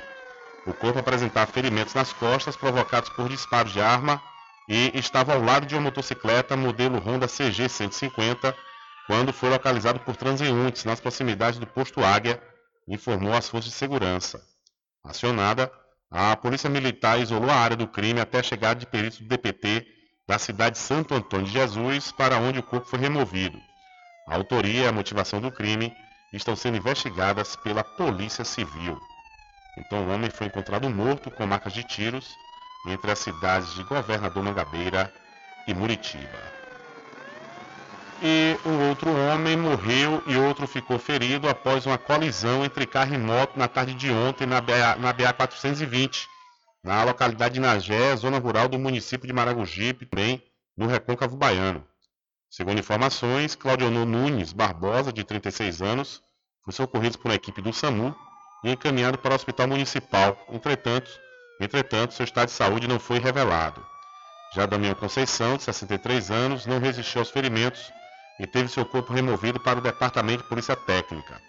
[0.67, 4.21] O corpo apresentava ferimentos nas costas provocados por disparos de arma
[4.69, 8.57] e estava ao lado de uma motocicleta modelo Honda CG 150
[9.07, 12.43] quando foi localizado por transeuntes nas proximidades do posto Águia,
[12.89, 14.43] informou as forças de segurança.
[15.05, 15.71] Acionada,
[16.11, 19.87] a Polícia Militar isolou a área do crime até a chegada de peritos do DPT
[20.27, 23.57] da cidade de Santo Antônio de Jesus, para onde o corpo foi removido.
[24.27, 25.93] A autoria e a motivação do crime
[26.33, 29.01] estão sendo investigadas pela Polícia Civil.
[29.79, 32.27] Então o homem foi encontrado morto com marcas de tiros
[32.89, 35.13] entre as cidades de Governador Mangabeira
[35.67, 36.57] e Muritiba.
[38.23, 43.19] E o outro homem morreu e outro ficou ferido após uma colisão entre carro e
[43.19, 46.27] moto na tarde de ontem na BA, na BA 420,
[46.83, 50.43] na localidade de Nagé, zona rural do município de Maragogipe, também
[50.77, 51.87] no Recôncavo Baiano.
[52.51, 56.23] Segundo informações, Claudionor Nunes Barbosa, de 36 anos,
[56.65, 58.15] foi socorrido por uma equipe do SAMU
[58.65, 60.37] e encaminhado para o hospital municipal.
[60.51, 61.11] Entretanto,
[61.61, 63.85] entretanto, seu estado de saúde não foi revelado.
[64.55, 67.93] Já Damião Conceição, de 63 anos, não resistiu aos ferimentos
[68.41, 71.41] e teve seu corpo removido para o Departamento de Polícia Técnica.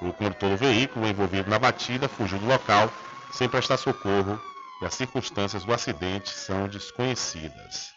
[0.00, 2.90] O condutor do veículo envolvido na batida fugiu do local
[3.32, 4.40] sem prestar socorro
[4.82, 7.90] e as circunstâncias do acidente são desconhecidas.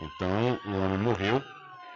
[0.00, 1.42] Então, o homem morreu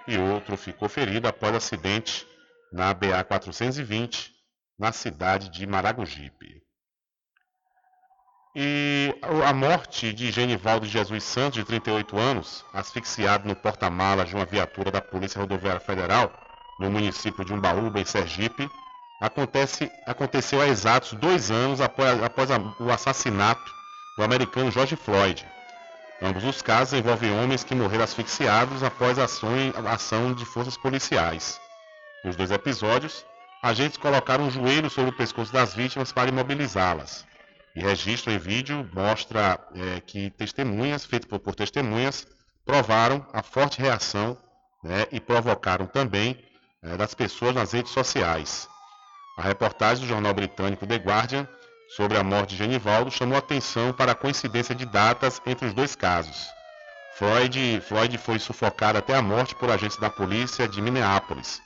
[0.07, 2.27] e outro ficou ferido após acidente
[2.73, 4.33] na BA 420,
[4.79, 6.63] na cidade de Maragogipe.
[8.55, 9.15] E
[9.47, 14.91] a morte de Genivaldo Jesus Santos, de 38 anos, asfixiado no porta-malas de uma viatura
[14.91, 16.31] da Polícia Rodoviária Federal,
[16.79, 18.69] no município de Umbaúba, em Sergipe,
[19.23, 23.73] acontece, aconteceu há exatos dois anos após, após a, o assassinato
[24.19, 25.47] do americano George Floyd.
[26.25, 31.61] Ambos os casos envolvem homens que morreram asfixiados após ação de forças policiais.
[32.25, 33.27] Nos dois episódios,
[33.61, 37.27] agentes colocaram um joelho sobre o pescoço das vítimas para imobilizá-las.
[37.75, 42.25] E registro em vídeo mostra é, que testemunhas, feitas por, por, testemunhas,
[42.65, 44.39] provaram a forte reação
[44.85, 46.39] né, e provocaram também
[46.85, 48.69] é, das pessoas nas redes sociais.
[49.37, 51.49] A reportagem do jornal britânico The Guardian
[51.97, 55.95] sobre a morte de Genivaldo chamou atenção para a coincidência de datas entre os dois
[55.95, 56.49] casos.
[57.17, 61.61] Floyd, Floyd foi sufocado até a morte por agentes da polícia de Minneapolis.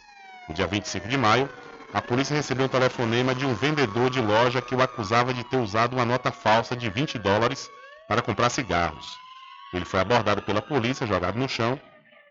[0.48, 1.48] No dia 25 de maio,
[1.94, 5.58] a polícia recebeu um telefonema de um vendedor de loja que o acusava de ter
[5.58, 7.70] usado uma nota falsa de 20 dólares
[8.08, 9.06] para comprar cigarros.
[9.72, 11.80] Ele foi abordado pela polícia, jogado no chão,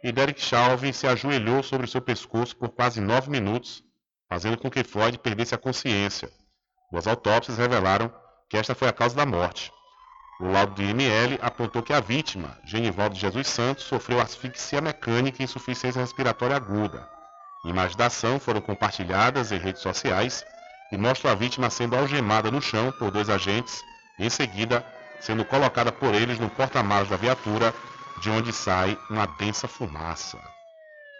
[0.03, 3.81] e Derek Chauvin se ajoelhou sobre seu pescoço por quase nove minutos,
[4.29, 6.29] fazendo com que Floyd perdesse a consciência.
[6.97, 8.11] As autópsias revelaram
[8.49, 9.71] que esta foi a causa da morte.
[10.39, 15.45] O laudo de IML apontou que a vítima, Genivaldo Jesus Santos, sofreu asfixia mecânica e
[15.45, 17.07] insuficiência respiratória aguda.
[17.65, 20.45] Imagens da ação foram compartilhadas em redes sociais
[20.91, 23.81] e mostram a vítima sendo algemada no chão por dois agentes
[24.19, 24.85] em seguida,
[25.19, 27.73] sendo colocada por eles no porta-malas da viatura,
[28.21, 30.39] de onde sai uma densa fumaça.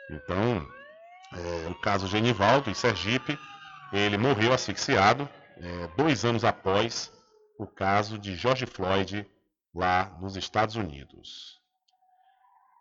[0.10, 0.66] Então,
[1.34, 3.38] é, o caso Genivaldo, em Sergipe,
[3.92, 7.12] ele morreu asfixiado é, dois anos após
[7.58, 9.28] o caso de George Floyd
[9.74, 11.60] lá nos Estados Unidos.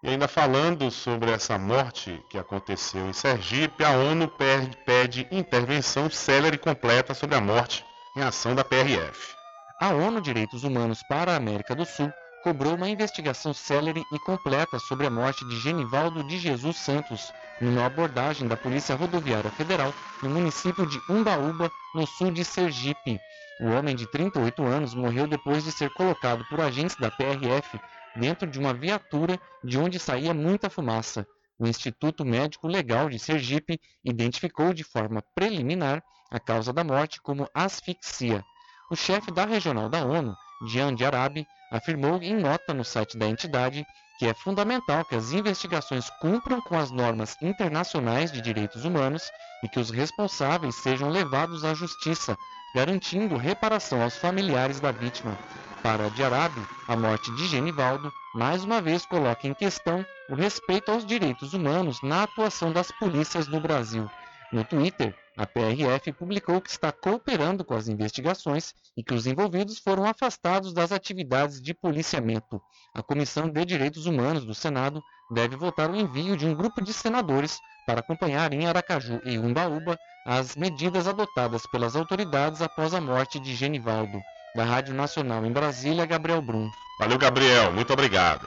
[0.02, 4.28] E ainda falando sobre essa morte que aconteceu em Sergipe, a ONU
[4.84, 7.84] pede intervenção célere e completa sobre a morte
[8.16, 9.34] em ação da PRF.
[9.80, 12.12] A ONU Direitos Humanos para a América do Sul
[12.44, 17.86] cobrou uma investigação célere e completa sobre a morte de Genivaldo de Jesus Santos, numa
[17.86, 23.18] abordagem da Polícia Rodoviária Federal no município de Umbaúba, no sul de Sergipe.
[23.62, 27.80] O homem de 38 anos morreu depois de ser colocado por agentes da PRF
[28.14, 31.26] dentro de uma viatura de onde saía muita fumaça.
[31.58, 37.48] O Instituto Médico Legal de Sergipe identificou de forma preliminar a causa da morte como
[37.54, 38.44] asfixia.
[38.90, 43.84] O chefe da regional da ONU, Dian Arabi, afirmou em nota no site da entidade
[44.16, 49.28] que é fundamental que as investigações cumpram com as normas internacionais de direitos humanos
[49.60, 52.36] e que os responsáveis sejam levados à justiça,
[52.76, 55.36] garantindo reparação aos familiares da vítima.
[55.82, 61.04] Para Diarabi, a morte de Genivaldo mais uma vez coloca em questão o respeito aos
[61.04, 64.08] direitos humanos na atuação das polícias no Brasil.
[64.52, 69.78] No Twitter, a PRF publicou que está cooperando com as investigações e que os envolvidos
[69.78, 72.60] foram afastados das atividades de policiamento.
[72.94, 76.92] A Comissão de Direitos Humanos do Senado deve votar o envio de um grupo de
[76.92, 83.40] senadores para acompanhar em Aracaju e Umbaúba as medidas adotadas pelas autoridades após a morte
[83.40, 84.20] de Genivaldo.
[84.54, 86.70] Da Rádio Nacional em Brasília, Gabriel Brum.
[87.00, 87.72] Valeu, Gabriel.
[87.72, 88.46] Muito obrigado.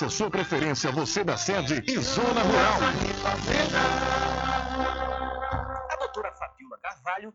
[0.00, 2.80] a sua preferência, você da sede e zona rural.
[5.90, 7.34] A doutora Fabiola Carvalho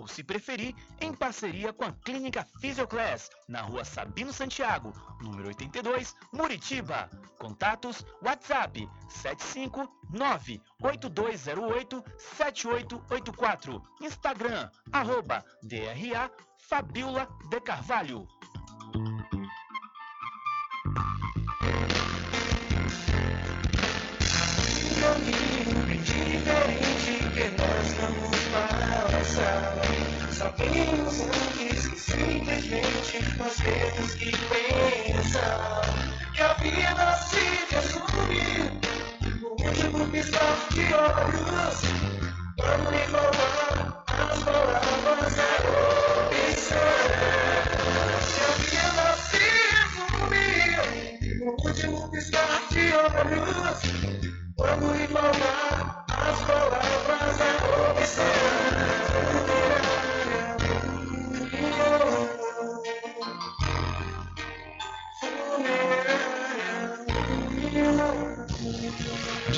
[0.00, 6.16] ou se preferir, em parceria com a Clínica Physioclass, na rua Sabino Santiago, número 82,
[6.32, 7.10] Muritiba.
[7.38, 8.88] Contatos WhatsApp
[10.82, 13.82] 759-8208-7884.
[14.00, 18.26] Instagram, arroba DRA Fabiola de Carvalho.
[29.20, 29.76] Passar.
[30.32, 35.82] Sabemos antes que simplesmente nós temos que pensar
[36.34, 37.44] que a vida se
[37.74, 38.80] resume
[39.40, 41.82] no último piscar de olhos.
[42.56, 45.50] Quando me roubar as palavras é
[46.48, 46.90] opção.
[48.30, 49.44] Que a vida se
[49.76, 50.46] resume
[51.38, 53.78] no último piscar de olhos.
[54.56, 58.69] Quando igualar as palavras é opção.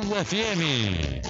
[0.00, 1.20] FM.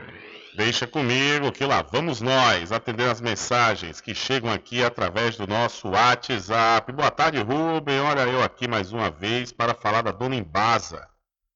[0.55, 5.89] Deixa comigo que lá vamos nós atender as mensagens que chegam aqui através do nosso
[5.89, 6.91] WhatsApp.
[6.91, 7.99] Boa tarde, Rubem.
[7.99, 11.07] Olha eu aqui mais uma vez para falar da Dona Embasa.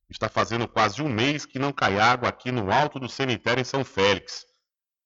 [0.07, 3.63] Está fazendo quase um mês que não cai água aqui no alto do cemitério em
[3.63, 4.47] São Félix.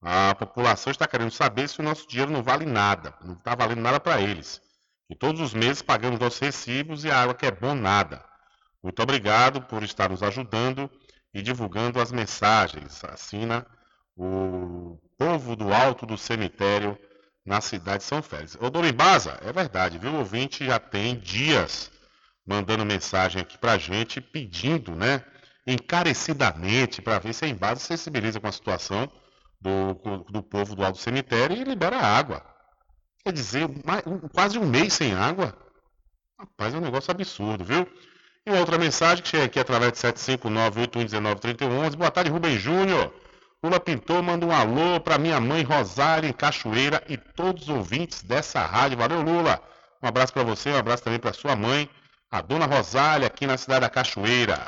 [0.04, 3.80] A população está querendo saber se o nosso dinheiro não vale nada, não está valendo
[3.80, 4.62] nada para eles.
[5.10, 8.22] E todos os meses pagamos nossos recibos e a água que é bom nada.
[8.84, 10.92] Muito obrigado por estar nos ajudando
[11.34, 13.02] e divulgando as mensagens.
[13.06, 13.66] Assina
[14.18, 17.00] o povo do alto do cemitério
[17.46, 18.58] na cidade de São Félix.
[18.60, 20.12] Ô, Dona Embasa, é verdade, viu?
[20.12, 21.90] O ouvinte já tem dias
[22.46, 25.24] mandando mensagem aqui pra gente, pedindo, né,
[25.66, 29.10] encarecidamente, para ver se a Embasa se sensibiliza com a situação
[29.64, 32.44] do, do povo do Alto Cemitério e libera água.
[33.24, 34.04] Quer dizer, mais,
[34.34, 35.58] quase um mês sem água.
[36.38, 37.88] Rapaz, é um negócio absurdo, viu?
[38.46, 41.96] E uma outra mensagem que chega aqui através de 759-8119-3111.
[41.96, 43.14] Boa tarde, Rubem Júnior.
[43.64, 48.22] Lula Pintor manda um alô para minha mãe Rosário em Cachoeira e todos os ouvintes
[48.22, 48.98] dessa rádio.
[48.98, 49.62] Valeu, Lula.
[50.02, 51.90] Um abraço para você, um abraço também para sua mãe,
[52.30, 54.68] a dona Rosália, aqui na cidade da Cachoeira.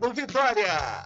[0.00, 1.04] Vitória.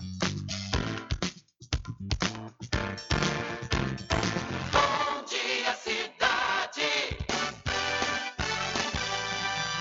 [4.72, 7.18] Bom dia, cidade.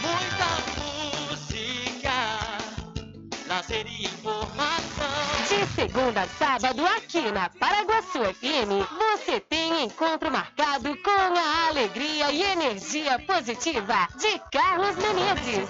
[0.02, 0.48] Muita
[0.82, 2.12] música,
[3.48, 5.06] lazer e informação.
[5.48, 12.32] De segunda a sábado, aqui na Paraguaçu FM, você tem encontro marcado com a alegria
[12.32, 15.70] e energia positiva de Carlos Menezes.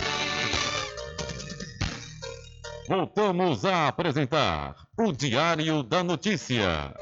[2.91, 6.93] Voltamos a apresentar o Diário da Notícia.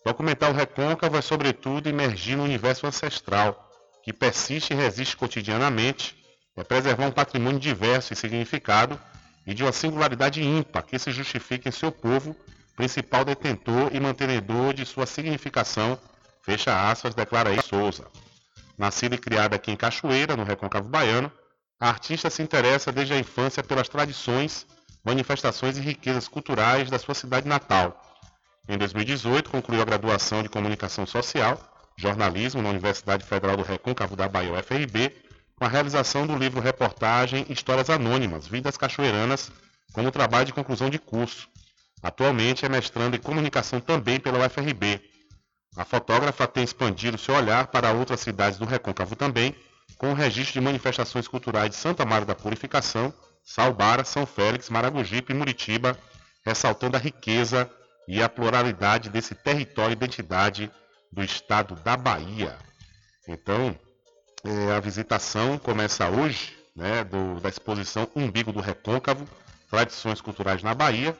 [0.05, 3.71] Documentar o recôncavo é, sobretudo, emergir no universo ancestral,
[4.03, 6.21] que persiste e resiste cotidianamente,
[6.57, 8.99] é preservar um patrimônio diverso e significado
[9.45, 12.35] e de uma singularidade ímpar que se justifique em seu povo,
[12.77, 15.99] principal detentor e mantenedor de sua significação,
[16.43, 18.05] fecha aspas, declara aí Souza.
[18.77, 21.31] Nascida e criada aqui em Cachoeira, no Recôncavo Baiano,
[21.79, 24.67] a artista se interessa desde a infância pelas tradições,
[25.03, 27.99] manifestações e riquezas culturais da sua cidade natal.
[28.69, 31.59] Em 2018, concluiu a graduação de Comunicação Social,
[31.97, 35.15] Jornalismo na Universidade Federal do Recôncavo da Bahia, UFRB,
[35.55, 39.51] com a realização do livro reportagem Histórias Anônimas, Vidas Cachoeiranas,
[39.91, 41.49] como trabalho de conclusão de curso.
[42.01, 45.01] Atualmente é mestrando em comunicação também pela UFRB.
[45.75, 49.55] A fotógrafa tem expandido seu olhar para outras cidades do Recôncavo também,
[49.97, 53.13] com o registro de manifestações culturais de Santa Maria da Purificação,
[53.43, 55.97] Salbara, São Félix, Maragogipe e Muritiba,
[56.45, 57.69] ressaltando a riqueza
[58.07, 60.71] e a pluralidade desse território e identidade
[61.11, 62.57] do estado da Bahia.
[63.27, 63.77] Então,
[64.43, 69.27] é, a visitação começa hoje, né, do, da exposição Umbigo do Recôncavo,
[69.69, 71.17] Tradições Culturais na Bahia,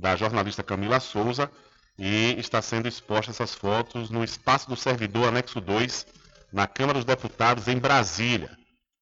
[0.00, 1.50] da jornalista Camila Souza,
[1.98, 6.06] e está sendo exposta essas fotos no espaço do servidor anexo 2,
[6.50, 8.50] na Câmara dos Deputados, em Brasília.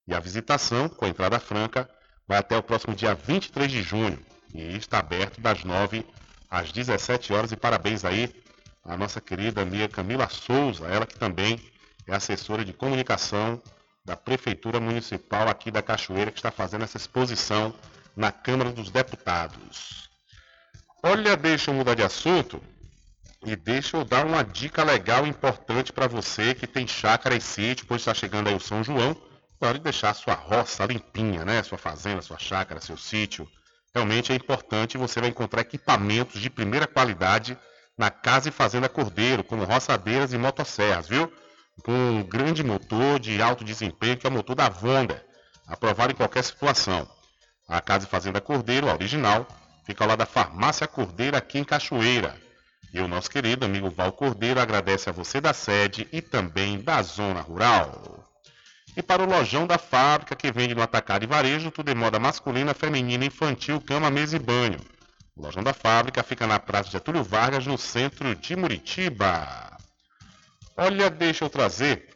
[0.06, 1.88] E a visitação, com entrada franca,
[2.26, 4.18] vai até o próximo dia 23 de junho
[4.52, 6.04] e está aberto das 9
[6.50, 7.52] às 17 horas.
[7.52, 8.34] E parabéns aí
[8.84, 11.60] à nossa querida amiga Camila Souza, ela que também
[12.06, 13.62] é assessora de comunicação
[14.04, 17.72] da Prefeitura Municipal aqui da Cachoeira, que está fazendo essa exposição
[18.16, 20.07] na Câmara dos Deputados.
[21.02, 22.62] Olha, deixa eu mudar de assunto
[23.44, 27.40] e deixa eu dar uma dica legal e importante para você que tem chácara e
[27.40, 29.16] sítio, pois está chegando aí o São João.
[29.60, 31.62] De deixar a sua roça limpinha, né?
[31.64, 33.48] Sua fazenda, sua chácara, seu sítio.
[33.92, 37.58] Realmente é importante você vai encontrar equipamentos de primeira qualidade
[37.96, 41.32] na Casa e Fazenda Cordeiro, como roçadeiras e motosserras, viu?
[41.82, 45.24] com um grande motor de alto desempenho, que é o motor da Vonda,
[45.66, 47.08] aprovado em qualquer situação.
[47.66, 49.46] A Casa e Fazenda Cordeiro, a original,
[49.88, 52.36] fica lado da Farmácia Cordeiro, aqui em Cachoeira.
[52.92, 57.00] E o nosso querido amigo Val Cordeiro agradece a você da sede e também da
[57.00, 58.22] zona rural.
[58.94, 62.18] E para o lojão da fábrica, que vende no atacado e varejo, tudo em moda
[62.18, 64.78] masculina, feminina, infantil, cama, mesa e banho.
[65.34, 69.74] O lojão da fábrica fica na Praça de Getúlio Vargas, no centro de Muritiba.
[70.76, 72.10] Olha, deixa eu trazer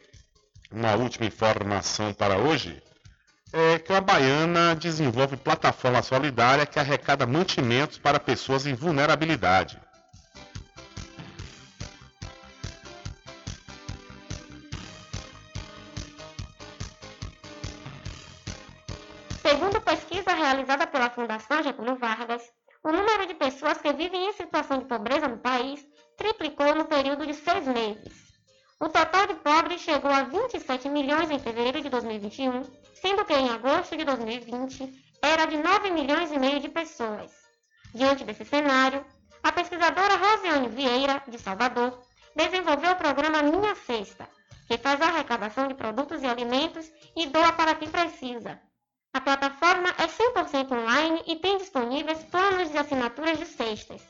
[0.71, 2.82] uma última informação para hoje.
[3.55, 9.79] É que a Baiana desenvolve plataforma solidária que arrecada mantimentos para pessoas em vulnerabilidade.
[19.39, 22.41] Segundo pesquisa realizada pela Fundação Getúlio Vargas,
[22.83, 25.85] o número de pessoas que vivem em situação de pobreza no país
[26.17, 28.32] triplicou no período de seis meses.
[28.79, 32.63] O total de pobres chegou a 27 milhões em fevereiro de 2021,
[32.93, 37.31] sendo que em agosto de 2020 era de 9 milhões e meio de pessoas.
[37.93, 39.05] Diante desse cenário,
[39.41, 42.01] a pesquisadora Rosiane Vieira, de Salvador,
[42.35, 44.27] desenvolveu o programa Minha Cesta,
[44.67, 48.59] que faz a arrecadação de produtos e alimentos e doa para quem precisa.
[49.13, 54.01] A plataforma é 100% online e tem disponíveis planos de assinaturas de cestas.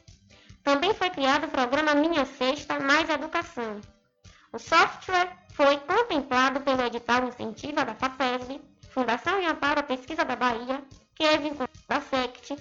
[0.64, 3.82] Também foi criado o programa Minha Cesta Mais Educação,
[4.54, 8.62] o software foi contemplado pelo edital Incentiva da FAPESB,
[8.92, 10.84] Fundação em Amparo à Pesquisa da Bahia,
[11.16, 12.56] que é vinculada à SECT,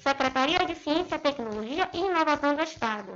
[0.00, 3.14] Secretaria de Ciência, Tecnologia e Inovação do Estado.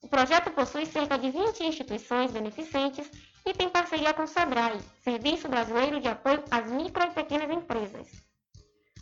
[0.00, 3.10] O projeto possui cerca de 20 instituições beneficentes
[3.44, 8.27] e tem parceria com o SEBRAE, Serviço Brasileiro de Apoio às Micro e Pequenas Empresas.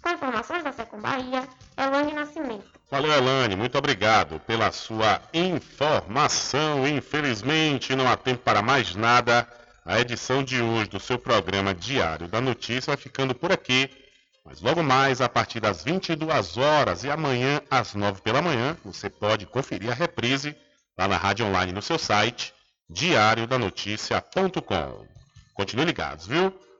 [0.07, 2.65] Com informações da Secom Bahia, Elane Nascimento.
[2.89, 6.87] Valeu, Elane, muito obrigado pela sua informação.
[6.87, 9.45] Infelizmente, não há tempo para mais nada.
[9.85, 13.91] A edição de hoje do seu programa Diário da Notícia vai ficando por aqui.
[14.45, 19.11] Mas logo mais, a partir das 22 horas e amanhã às 9 pela manhã, você
[19.11, 20.57] pode conferir a reprise
[20.97, 22.55] lá na rádio online no seu site
[22.89, 25.05] diariodanoticia.com.
[25.53, 26.55] Continue ligados, viu?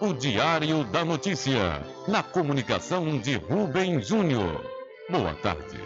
[0.00, 4.64] o Diário da Notícia, na comunicação de Rubem Júnior.
[5.08, 5.80] Boa tarde.